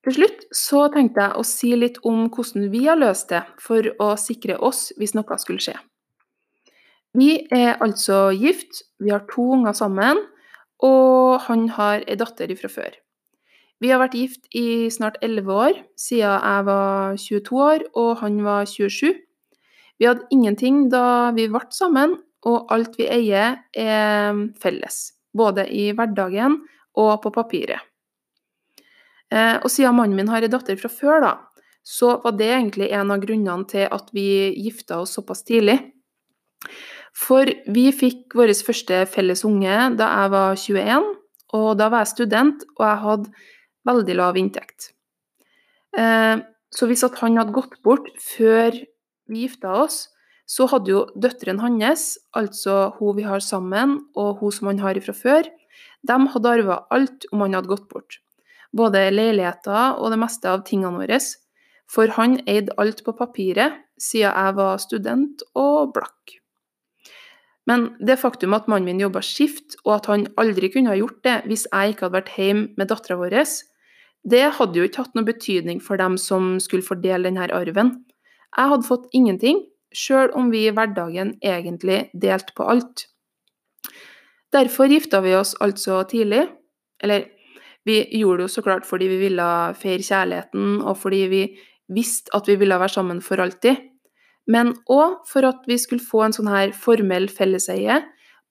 Til 0.00 0.16
slutt 0.16 0.46
så 0.56 0.86
tenkte 0.94 1.26
jeg 1.26 1.36
å 1.36 1.44
si 1.44 1.74
litt 1.76 2.00
om 2.08 2.24
hvordan 2.32 2.70
vi 2.72 2.86
har 2.86 2.96
løst 2.96 3.28
det 3.34 3.42
for 3.60 3.84
å 4.00 4.14
sikre 4.16 4.56
oss 4.56 4.88
hvis 4.96 5.12
noe 5.16 5.36
skulle 5.42 5.60
skje. 5.60 5.76
Vi 7.12 7.34
er 7.52 7.76
altså 7.82 8.30
gift, 8.32 8.86
vi 9.02 9.12
har 9.12 9.26
to 9.28 9.44
unger 9.58 9.76
sammen, 9.76 10.22
og 10.80 11.42
han 11.48 11.68
har 11.76 12.06
ei 12.08 12.16
datter 12.16 12.52
ifra 12.54 12.70
før. 12.72 12.94
Vi 13.80 13.88
har 13.88 14.00
vært 14.02 14.16
gift 14.18 14.48
i 14.52 14.90
snart 14.92 15.16
11 15.24 15.52
år, 15.56 15.78
siden 15.96 16.34
jeg 16.36 16.64
var 16.68 17.16
22 17.16 17.60
år 17.64 17.84
og 17.96 18.10
han 18.20 18.40
var 18.44 18.66
27. 18.68 19.14
Vi 20.00 20.08
hadde 20.08 20.28
ingenting 20.32 20.88
da 20.92 21.30
vi 21.36 21.46
ble 21.48 21.62
sammen, 21.72 22.18
og 22.44 22.72
alt 22.72 22.96
vi 22.96 23.06
eier 23.08 23.58
er 23.76 24.36
felles. 24.60 25.00
Både 25.36 25.66
i 25.68 25.90
hverdagen 25.96 26.58
og 27.00 27.12
på 27.24 27.32
papiret. 27.32 27.80
Eh, 29.30 29.56
og 29.62 29.68
siden 29.70 29.94
mannen 29.96 30.16
min 30.18 30.28
har 30.32 30.42
ei 30.42 30.50
datter 30.50 30.76
fra 30.80 30.90
før, 30.90 31.20
da, 31.24 31.32
så 31.86 32.16
var 32.24 32.34
det 32.36 32.48
egentlig 32.50 32.90
en 32.96 33.12
av 33.14 33.22
grunnene 33.22 33.68
til 33.70 33.86
at 33.88 34.10
vi 34.16 34.50
gifta 34.58 34.98
oss 35.04 35.14
såpass 35.16 35.44
tidlig. 35.46 35.78
For 37.16 37.48
vi 37.72 37.86
fikk 37.94 38.36
vår 38.36 38.52
første 38.66 39.04
felles 39.10 39.44
unge 39.46 39.78
da 40.00 40.10
jeg 40.16 40.32
var 40.34 40.60
21, 40.64 41.08
og 41.60 41.70
da 41.78 41.88
var 41.92 42.04
jeg 42.04 42.14
student, 42.14 42.66
og 42.78 42.84
jeg 42.86 43.00
hadde 43.04 43.48
veldig 43.88 44.16
lav 44.18 44.38
inntekt. 44.40 44.92
Eh, 45.96 46.38
så 46.70 46.86
hvis 46.86 47.02
han 47.02 47.38
hadde 47.40 47.54
gått 47.54 47.80
bort 47.82 48.08
før 48.22 48.74
vi 49.30 49.44
gifta 49.44 49.74
oss, 49.84 50.08
så 50.50 50.66
hadde 50.70 50.90
jo 50.90 51.04
døtrene 51.14 51.62
hans, 51.62 52.16
altså 52.34 52.90
hun 52.98 53.16
vi 53.18 53.26
har 53.26 53.42
sammen, 53.42 54.00
og 54.18 54.40
hun 54.40 54.54
som 54.54 54.70
han 54.70 54.82
har 54.82 54.98
fra 55.04 55.14
før, 55.14 55.50
de 56.06 56.16
hadde 56.32 56.54
arva 56.56 56.80
alt 56.90 57.26
om 57.30 57.44
han 57.44 57.54
hadde 57.54 57.70
gått 57.70 57.86
bort. 57.92 58.18
Både 58.74 59.08
leiligheter 59.12 59.98
og 59.98 60.10
det 60.10 60.18
meste 60.22 60.50
av 60.50 60.64
tingene 60.66 60.98
våre. 60.98 61.18
For 61.90 62.10
han 62.14 62.38
eide 62.50 62.74
alt 62.78 63.02
på 63.06 63.14
papiret, 63.18 63.78
siden 63.98 64.30
jeg 64.30 64.56
var 64.58 64.78
student 64.82 65.42
og 65.58 65.94
blakk. 65.94 66.36
Men 67.68 67.90
det 68.02 68.18
faktum 68.18 68.54
at 68.56 68.68
mannen 68.70 68.88
min 68.88 69.02
jobba 69.02 69.22
skift, 69.22 69.76
og 69.84 69.98
at 69.98 70.08
han 70.10 70.26
aldri 70.40 70.70
kunne 70.72 70.90
ha 70.90 70.98
gjort 70.98 71.20
det 71.26 71.36
hvis 71.50 71.66
jeg 71.68 71.92
ikke 71.92 72.08
hadde 72.08 72.18
vært 72.18 72.32
hjemme 72.38 72.78
med 72.78 72.90
dattera 72.90 73.18
vår, 73.20 73.36
det 74.28 74.46
hadde 74.58 74.78
jo 74.78 74.86
ikke 74.86 75.04
hatt 75.04 75.16
noe 75.16 75.28
betydning 75.28 75.80
for 75.80 76.00
dem 76.00 76.18
som 76.20 76.58
skulle 76.60 76.84
fordele 76.84 77.28
denne 77.28 77.48
arven. 77.56 77.94
Jeg 78.56 78.72
hadde 78.72 78.88
fått 78.88 79.08
ingenting, 79.16 79.62
sjøl 79.94 80.30
om 80.36 80.50
vi 80.52 80.66
i 80.66 80.74
hverdagen 80.74 81.36
egentlig 81.40 82.10
delte 82.12 82.54
på 82.56 82.66
alt. 82.68 83.06
Derfor 84.52 84.90
gifta 84.90 85.22
vi 85.24 85.34
oss 85.38 85.54
altså 85.62 86.02
tidlig. 86.10 86.48
Eller, 87.02 87.28
vi 87.86 88.02
gjorde 88.18 88.42
det 88.42 88.48
jo 88.48 88.54
så 88.58 88.64
klart 88.66 88.86
fordi 88.86 89.08
vi 89.08 89.20
ville 89.22 89.46
feire 89.78 90.04
kjærligheten, 90.04 90.80
og 90.84 90.98
fordi 91.00 91.22
vi 91.30 91.44
visste 91.90 92.34
at 92.36 92.48
vi 92.50 92.58
ville 92.60 92.78
være 92.78 92.92
sammen 92.98 93.22
for 93.24 93.40
alltid. 93.40 93.78
Men 94.50 94.74
òg 94.90 95.22
for 95.30 95.46
at 95.46 95.64
vi 95.70 95.78
skulle 95.78 96.04
få 96.04 96.26
en 96.26 96.34
sånn 96.34 96.50
her 96.50 96.74
formell 96.76 97.28
felleseie 97.32 98.00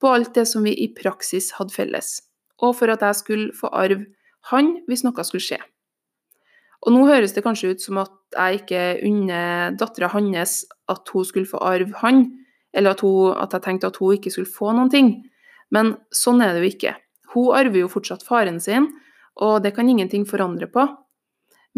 på 0.00 0.10
alt 0.10 0.32
det 0.34 0.46
som 0.48 0.64
vi 0.64 0.72
i 0.72 0.88
praksis 0.96 1.52
hadde 1.58 1.76
felles. 1.76 2.16
Og 2.64 2.74
for 2.78 2.92
at 2.92 3.04
jeg 3.04 3.20
skulle 3.20 3.56
få 3.56 3.70
arve 3.76 4.08
han 4.48 4.78
hvis 4.88 5.04
noe 5.04 5.24
skulle 5.26 5.44
skje. 5.44 5.60
Og 6.80 6.94
nå 6.94 7.04
høres 7.08 7.34
det 7.36 7.44
kanskje 7.44 7.74
ut 7.74 7.82
som 7.84 7.98
at 8.00 8.14
jeg 8.32 8.62
ikke 8.62 8.84
unner 9.04 9.74
dattera 9.76 10.08
hans 10.14 10.62
at 10.88 11.12
hun 11.12 11.26
skulle 11.28 11.48
få 11.48 11.60
arve 11.60 11.92
han, 12.00 12.24
eller 12.72 12.94
at, 12.94 13.02
hun, 13.04 13.34
at, 13.36 13.52
jeg 13.52 13.66
tenkte 13.66 13.90
at 13.90 13.98
hun 14.00 14.16
ikke 14.16 14.32
skulle 14.32 14.48
få 14.48 14.72
noen 14.72 14.90
ting. 14.92 15.12
Men 15.74 15.96
sånn 16.14 16.40
er 16.40 16.54
det 16.54 16.62
jo 16.62 16.70
ikke. 16.70 16.94
Hun 17.34 17.52
arver 17.58 17.82
jo 17.82 17.90
fortsatt 17.92 18.24
faren 18.26 18.60
sin, 18.62 18.88
og 19.40 19.60
det 19.64 19.74
kan 19.76 19.88
ingenting 19.90 20.24
forandre 20.28 20.70
på. 20.70 20.86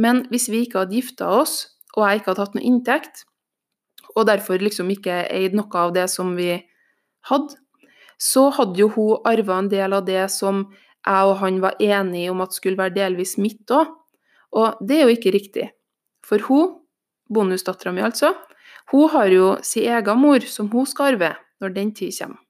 Men 0.00 0.26
hvis 0.30 0.48
vi 0.52 0.62
ikke 0.64 0.84
hadde 0.84 0.96
gifta 0.96 1.28
oss, 1.40 1.66
og 1.96 2.06
jeg 2.06 2.20
ikke 2.20 2.32
hadde 2.32 2.46
hatt 2.46 2.54
noe 2.56 2.68
inntekt, 2.68 3.24
og 4.14 4.28
derfor 4.28 4.60
liksom 4.60 4.90
ikke 4.92 5.24
eid 5.32 5.56
noe 5.56 5.82
av 5.82 5.92
det 5.96 6.06
som 6.12 6.34
vi 6.36 6.54
hadde, 7.28 7.58
så 8.22 8.48
hadde 8.54 8.78
jo 8.78 8.88
hun 8.94 9.26
arva 9.26 9.58
en 9.58 9.70
del 9.72 9.96
av 9.96 10.06
det 10.06 10.28
som 10.30 10.68
jeg 11.02 11.28
og 11.28 11.36
han 11.42 11.58
var 11.62 11.80
enige 11.82 12.30
om 12.30 12.42
at 12.44 12.54
skulle 12.54 12.78
være 12.78 12.94
delvis 12.94 13.36
mitt 13.42 13.70
òg. 13.74 13.90
Og 14.52 14.80
det 14.84 14.98
er 14.98 15.06
jo 15.08 15.16
ikke 15.16 15.34
riktig. 15.34 15.68
For 16.26 16.42
hun, 16.46 16.78
bonusdattera 17.32 17.92
mi 17.94 18.04
altså, 18.04 18.34
hun 18.92 19.10
har 19.10 19.32
jo 19.32 19.56
sin 19.64 19.88
egen 19.90 20.20
mor 20.20 20.44
som 20.46 20.68
hun 20.72 20.86
skal 20.86 21.14
arve 21.14 21.34
når 21.62 21.74
den 21.74 21.92
tid 21.96 22.14
kommer. 22.18 22.40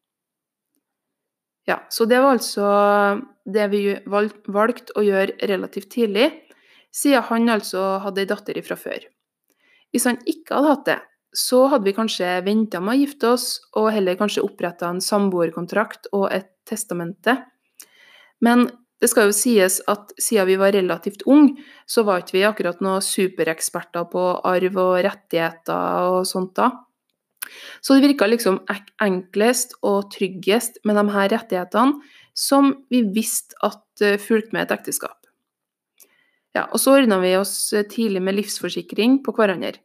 Ja, 1.69 1.79
så 1.95 2.05
det 2.11 2.19
var 2.19 2.35
altså 2.35 2.67
det 3.47 3.69
vi 3.71 3.83
valgte 4.11 4.97
å 4.99 5.05
gjøre 5.07 5.47
relativt 5.47 5.93
tidlig, 5.95 6.27
siden 6.91 7.23
han 7.29 7.53
altså 7.55 8.01
hadde 8.03 8.25
ei 8.25 8.29
datter 8.29 8.59
ifra 8.59 8.75
før. 8.77 9.05
Hvis 9.95 10.09
han 10.09 10.19
ikke 10.27 10.57
hadde 10.57 10.73
hatt 10.73 10.89
det, 10.89 10.99
så 11.33 11.63
hadde 11.73 11.87
vi 11.87 11.95
kanskje 11.97 12.33
venta 12.45 12.81
med 12.83 12.97
å 12.97 13.01
gifte 13.05 13.31
oss, 13.37 13.47
og 13.79 13.93
heller 13.95 14.19
kanskje 14.19 14.45
oppretta 14.45 14.91
en 14.91 15.01
samboerkontrakt 15.01 16.11
og 16.13 16.27
et 16.35 16.51
testamente. 16.69 17.39
Men 18.43 18.69
det 19.03 19.11
skal 19.11 19.29
jo 19.29 19.35
sies 19.35 19.81
at 19.91 20.13
siden 20.21 20.47
vi 20.47 20.59
var 20.61 20.75
relativt 20.75 21.25
unge, 21.27 21.57
så 21.91 22.05
var 22.07 22.23
ikke 22.23 22.37
vi 22.37 22.47
akkurat 22.47 22.83
noen 22.85 23.03
supereksperter 23.03 24.07
på 24.13 24.27
arv 24.47 24.79
og 24.79 24.95
rettigheter 25.07 26.13
og 26.13 26.27
sånt 26.29 26.55
da. 26.59 26.71
Så 27.83 27.97
det 27.97 28.07
virka 28.07 28.29
liksom 28.31 28.61
enklest 29.03 29.75
og 29.83 30.13
tryggest 30.15 30.79
med 30.87 31.01
de 31.01 31.07
her 31.11 31.33
rettighetene 31.35 32.19
som 32.39 32.71
vi 32.93 33.03
visste 33.13 33.59
at 33.67 34.05
eh, 34.05 34.21
fulgte 34.23 34.55
med 34.55 34.65
et 34.65 34.77
ekteskap. 34.79 35.19
Ja, 36.57 36.67
og 36.69 36.79
så 36.81 36.95
ordna 36.99 37.19
vi 37.21 37.35
oss 37.37 37.73
tidlig 37.91 38.23
med 38.25 38.37
livsforsikring 38.37 39.19
på 39.25 39.35
hverandre. 39.37 39.81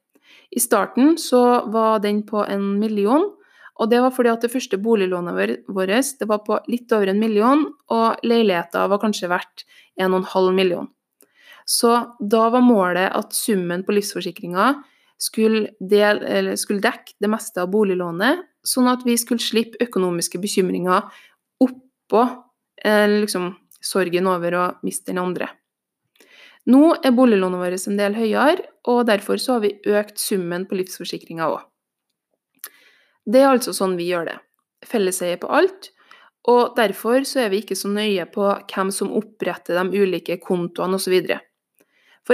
I 0.52 0.62
starten 0.64 1.16
så 1.20 1.42
var 1.72 2.00
den 2.04 2.22
på 2.28 2.44
en 2.44 2.78
million, 2.80 3.32
og 3.78 3.90
det 3.92 4.02
var 4.02 4.14
fordi 4.14 4.32
at 4.34 4.44
det 4.46 4.52
første 4.52 4.80
boliglånet 4.82 5.66
vårt 5.70 6.14
det 6.20 6.28
var 6.30 6.44
på 6.46 6.60
litt 6.72 6.92
over 6.96 7.12
en 7.12 7.20
million, 7.22 7.66
og 7.94 8.24
leiligheta 8.26 8.88
var 8.90 9.02
kanskje 9.02 9.30
verdt 9.32 9.66
1,5 10.02 10.52
million. 10.54 10.88
Så 11.68 11.94
da 12.20 12.48
var 12.50 12.64
målet 12.64 13.12
at 13.12 13.36
summen 13.36 13.84
på 13.84 13.94
livsforsikringa 13.98 14.70
skulle, 15.20 15.68
skulle, 16.56 16.82
dekke 16.82 17.18
det 17.20 17.30
meste 17.30 17.62
av 17.62 17.72
boliglånet, 17.74 18.46
sånn 18.66 18.88
at 18.90 19.04
vi 19.06 19.18
skulle 19.20 19.44
slippe 19.44 19.82
økonomiske 19.84 20.40
bekymringer 20.40 21.10
oppå 21.64 22.24
eh, 22.84 23.08
liksom, 23.20 23.52
sorgen 23.84 24.30
over 24.32 24.58
å 24.58 24.66
miste 24.88 25.12
den 25.12 25.22
andre. 25.22 25.50
Nå 26.68 26.98
er 27.00 27.16
boliglånet 27.16 27.62
vårt 27.62 27.88
en 27.88 28.00
del 28.00 28.16
høyere, 28.18 28.66
og 28.88 29.06
derfor 29.08 29.40
så 29.40 29.58
har 29.58 29.64
vi 29.64 29.78
økt 29.88 30.20
summen 30.20 30.66
på 30.68 30.80
livsforsikringa 30.80 31.48
òg. 31.52 31.62
Det 33.28 33.44
er 33.44 33.52
altså 33.52 33.74
sånn 33.76 33.98
vi 34.00 34.08
gjør 34.08 34.30
det. 34.30 34.38
Felleseie 34.88 35.38
på 35.42 35.50
alt. 35.52 35.92
Og 36.48 36.78
derfor 36.78 37.26
så 37.28 37.44
er 37.44 37.52
vi 37.52 37.60
ikke 37.60 37.76
så 37.76 37.92
nøye 37.92 38.24
på 38.32 38.46
hvem 38.72 38.92
som 38.96 39.12
oppretter 39.20 39.76
de 39.76 40.00
ulike 40.00 40.38
kontoene 40.40 40.96
osv. 40.96 41.18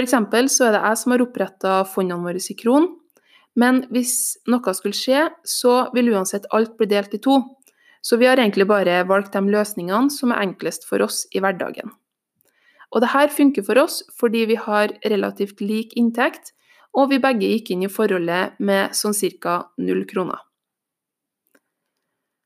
Eksempel 0.04 0.50
så 0.54 0.68
er 0.68 0.76
det 0.76 0.84
jeg 0.84 1.00
som 1.02 1.16
har 1.16 1.24
oppretta 1.26 1.80
fondene 1.90 2.26
våre 2.26 2.42
i 2.42 2.58
kron, 2.58 2.88
men 3.58 3.84
hvis 3.94 4.38
noe 4.50 4.74
skulle 4.74 4.98
skje, 4.98 5.28
så 5.46 5.90
vil 5.94 6.14
uansett 6.14 6.48
alt 6.54 6.78
bli 6.78 6.90
delt 6.90 7.14
i 7.14 7.22
to. 7.22 7.40
Så 8.02 8.18
vi 8.18 8.28
har 8.28 8.42
egentlig 8.42 8.68
bare 8.68 9.04
valgt 9.08 9.34
de 9.38 9.42
løsningene 9.54 10.12
som 10.12 10.34
er 10.34 10.42
enklest 10.44 10.88
for 10.90 11.06
oss 11.06 11.24
i 11.32 11.42
hverdagen. 11.42 11.94
Og 12.94 13.02
det 13.02 13.14
her 13.14 13.30
funker 13.34 13.66
for 13.66 13.80
oss 13.82 14.02
fordi 14.18 14.46
vi 14.50 14.58
har 14.60 14.94
relativt 15.10 15.62
lik 15.62 15.96
inntekt, 15.98 16.52
og 16.94 17.10
vi 17.10 17.22
begge 17.22 17.50
gikk 17.50 17.72
inn 17.74 17.86
i 17.88 17.90
forholdet 17.90 18.60
med 18.62 18.94
sånn 18.98 19.16
ca. 19.42 19.64
null 19.78 20.06
kroner. 20.10 20.42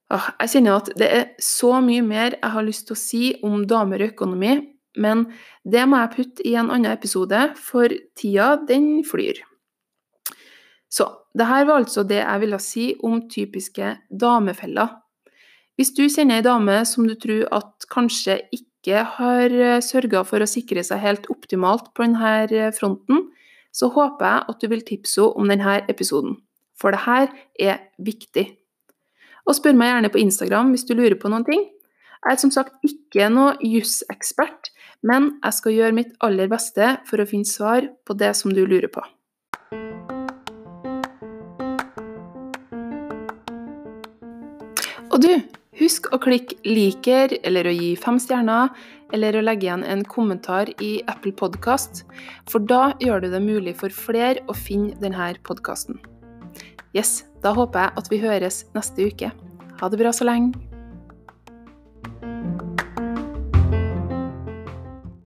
Jeg 0.08 0.52
kjenner 0.54 0.80
at 0.80 0.90
det 0.96 1.08
er 1.12 1.26
så 1.44 1.82
mye 1.84 2.04
mer 2.06 2.38
jeg 2.38 2.52
har 2.54 2.64
lyst 2.64 2.88
til 2.88 2.96
å 2.96 3.02
si 3.02 3.24
om 3.44 3.66
damer 3.68 4.06
og 4.06 4.14
økonomi, 4.14 4.54
men 4.98 5.26
det 5.68 5.84
må 5.90 6.00
jeg 6.00 6.14
putte 6.16 6.46
i 6.48 6.56
en 6.56 6.72
annen 6.72 6.94
episode, 6.94 7.42
for 7.60 7.92
tida, 8.18 8.56
den 8.70 9.04
flyr. 9.06 9.44
Så 10.88 11.10
det 11.38 11.50
her 11.50 11.68
var 11.68 11.84
altså 11.84 12.06
det 12.08 12.22
jeg 12.22 12.42
ville 12.42 12.60
si 12.64 12.86
om 13.06 13.20
typiske 13.30 13.92
damefeller. 14.10 14.96
Hvis 15.78 15.92
du 15.94 16.08
kjenner 16.08 16.40
ei 16.40 16.46
dame 16.46 16.80
som 16.90 17.06
du 17.06 17.14
tror 17.20 17.44
at 17.54 17.86
kanskje 17.94 18.40
ikke 18.56 19.04
har 19.18 19.54
eh, 19.54 19.82
sørga 19.84 20.24
for 20.26 20.42
å 20.42 20.50
sikre 20.50 20.82
seg 20.86 21.04
helt 21.04 21.28
optimalt 21.30 21.92
på 21.94 22.08
denne 22.08 22.72
fronten, 22.74 23.28
så 23.76 23.92
håper 23.94 24.26
jeg 24.26 24.46
at 24.54 24.64
du 24.64 24.72
vil 24.72 24.86
tipse 24.88 25.22
henne 25.22 25.44
om 25.44 25.52
denne 25.52 25.76
episoden. 25.92 26.40
For 26.80 26.96
det 26.96 27.04
her 27.04 27.30
er 27.62 27.84
viktig. 28.02 28.48
Og 29.48 29.56
spør 29.56 29.78
meg 29.80 29.94
gjerne 29.94 30.12
på 30.12 30.20
Instagram 30.22 30.74
hvis 30.76 30.86
du 30.88 30.94
lurer 30.98 31.16
på 31.20 31.32
noen 31.32 31.48
ting. 31.48 31.64
Jeg 32.26 32.34
er 32.34 32.40
som 32.42 32.52
sagt 32.52 32.74
ikke 32.84 33.30
noe 33.32 33.54
jusekspert, 33.64 34.72
men 35.08 35.38
jeg 35.44 35.56
skal 35.56 35.76
gjøre 35.76 35.96
mitt 35.96 36.16
aller 36.26 36.50
beste 36.52 36.98
for 37.08 37.24
å 37.24 37.28
finne 37.30 37.48
svar 37.48 37.88
på 38.04 38.18
det 38.20 38.34
som 38.36 38.52
du 38.52 38.66
lurer 38.66 38.90
på. 38.92 39.04
Og 45.08 45.24
du, 45.24 45.32
husk 45.80 46.12
å 46.14 46.20
klikke 46.22 46.60
'liker' 46.68 47.38
eller 47.48 47.70
å 47.70 47.74
gi 47.74 47.96
fem 47.96 48.20
stjerner, 48.20 48.74
eller 49.16 49.38
å 49.38 49.46
legge 49.46 49.70
igjen 49.70 49.86
en 49.88 50.04
kommentar 50.04 50.70
i 50.84 50.98
Apple 51.08 51.32
Podkast, 51.32 52.04
for 52.50 52.60
da 52.60 52.92
gjør 53.00 53.24
du 53.24 53.32
det 53.32 53.42
mulig 53.42 53.78
for 53.80 53.90
flere 53.90 54.44
å 54.52 54.58
finne 54.58 55.00
denne 55.00 55.32
podkasten. 55.48 56.17
Yes, 56.98 57.28
da 57.44 57.52
håper 57.54 57.84
jeg 57.84 57.94
at 58.00 58.08
vi 58.10 58.18
høres 58.24 58.64
neste 58.74 59.06
uke. 59.12 59.30
Ha 59.78 59.90
det 59.94 60.00
bra 60.02 60.10
så 60.16 60.26
lenge. 60.26 60.67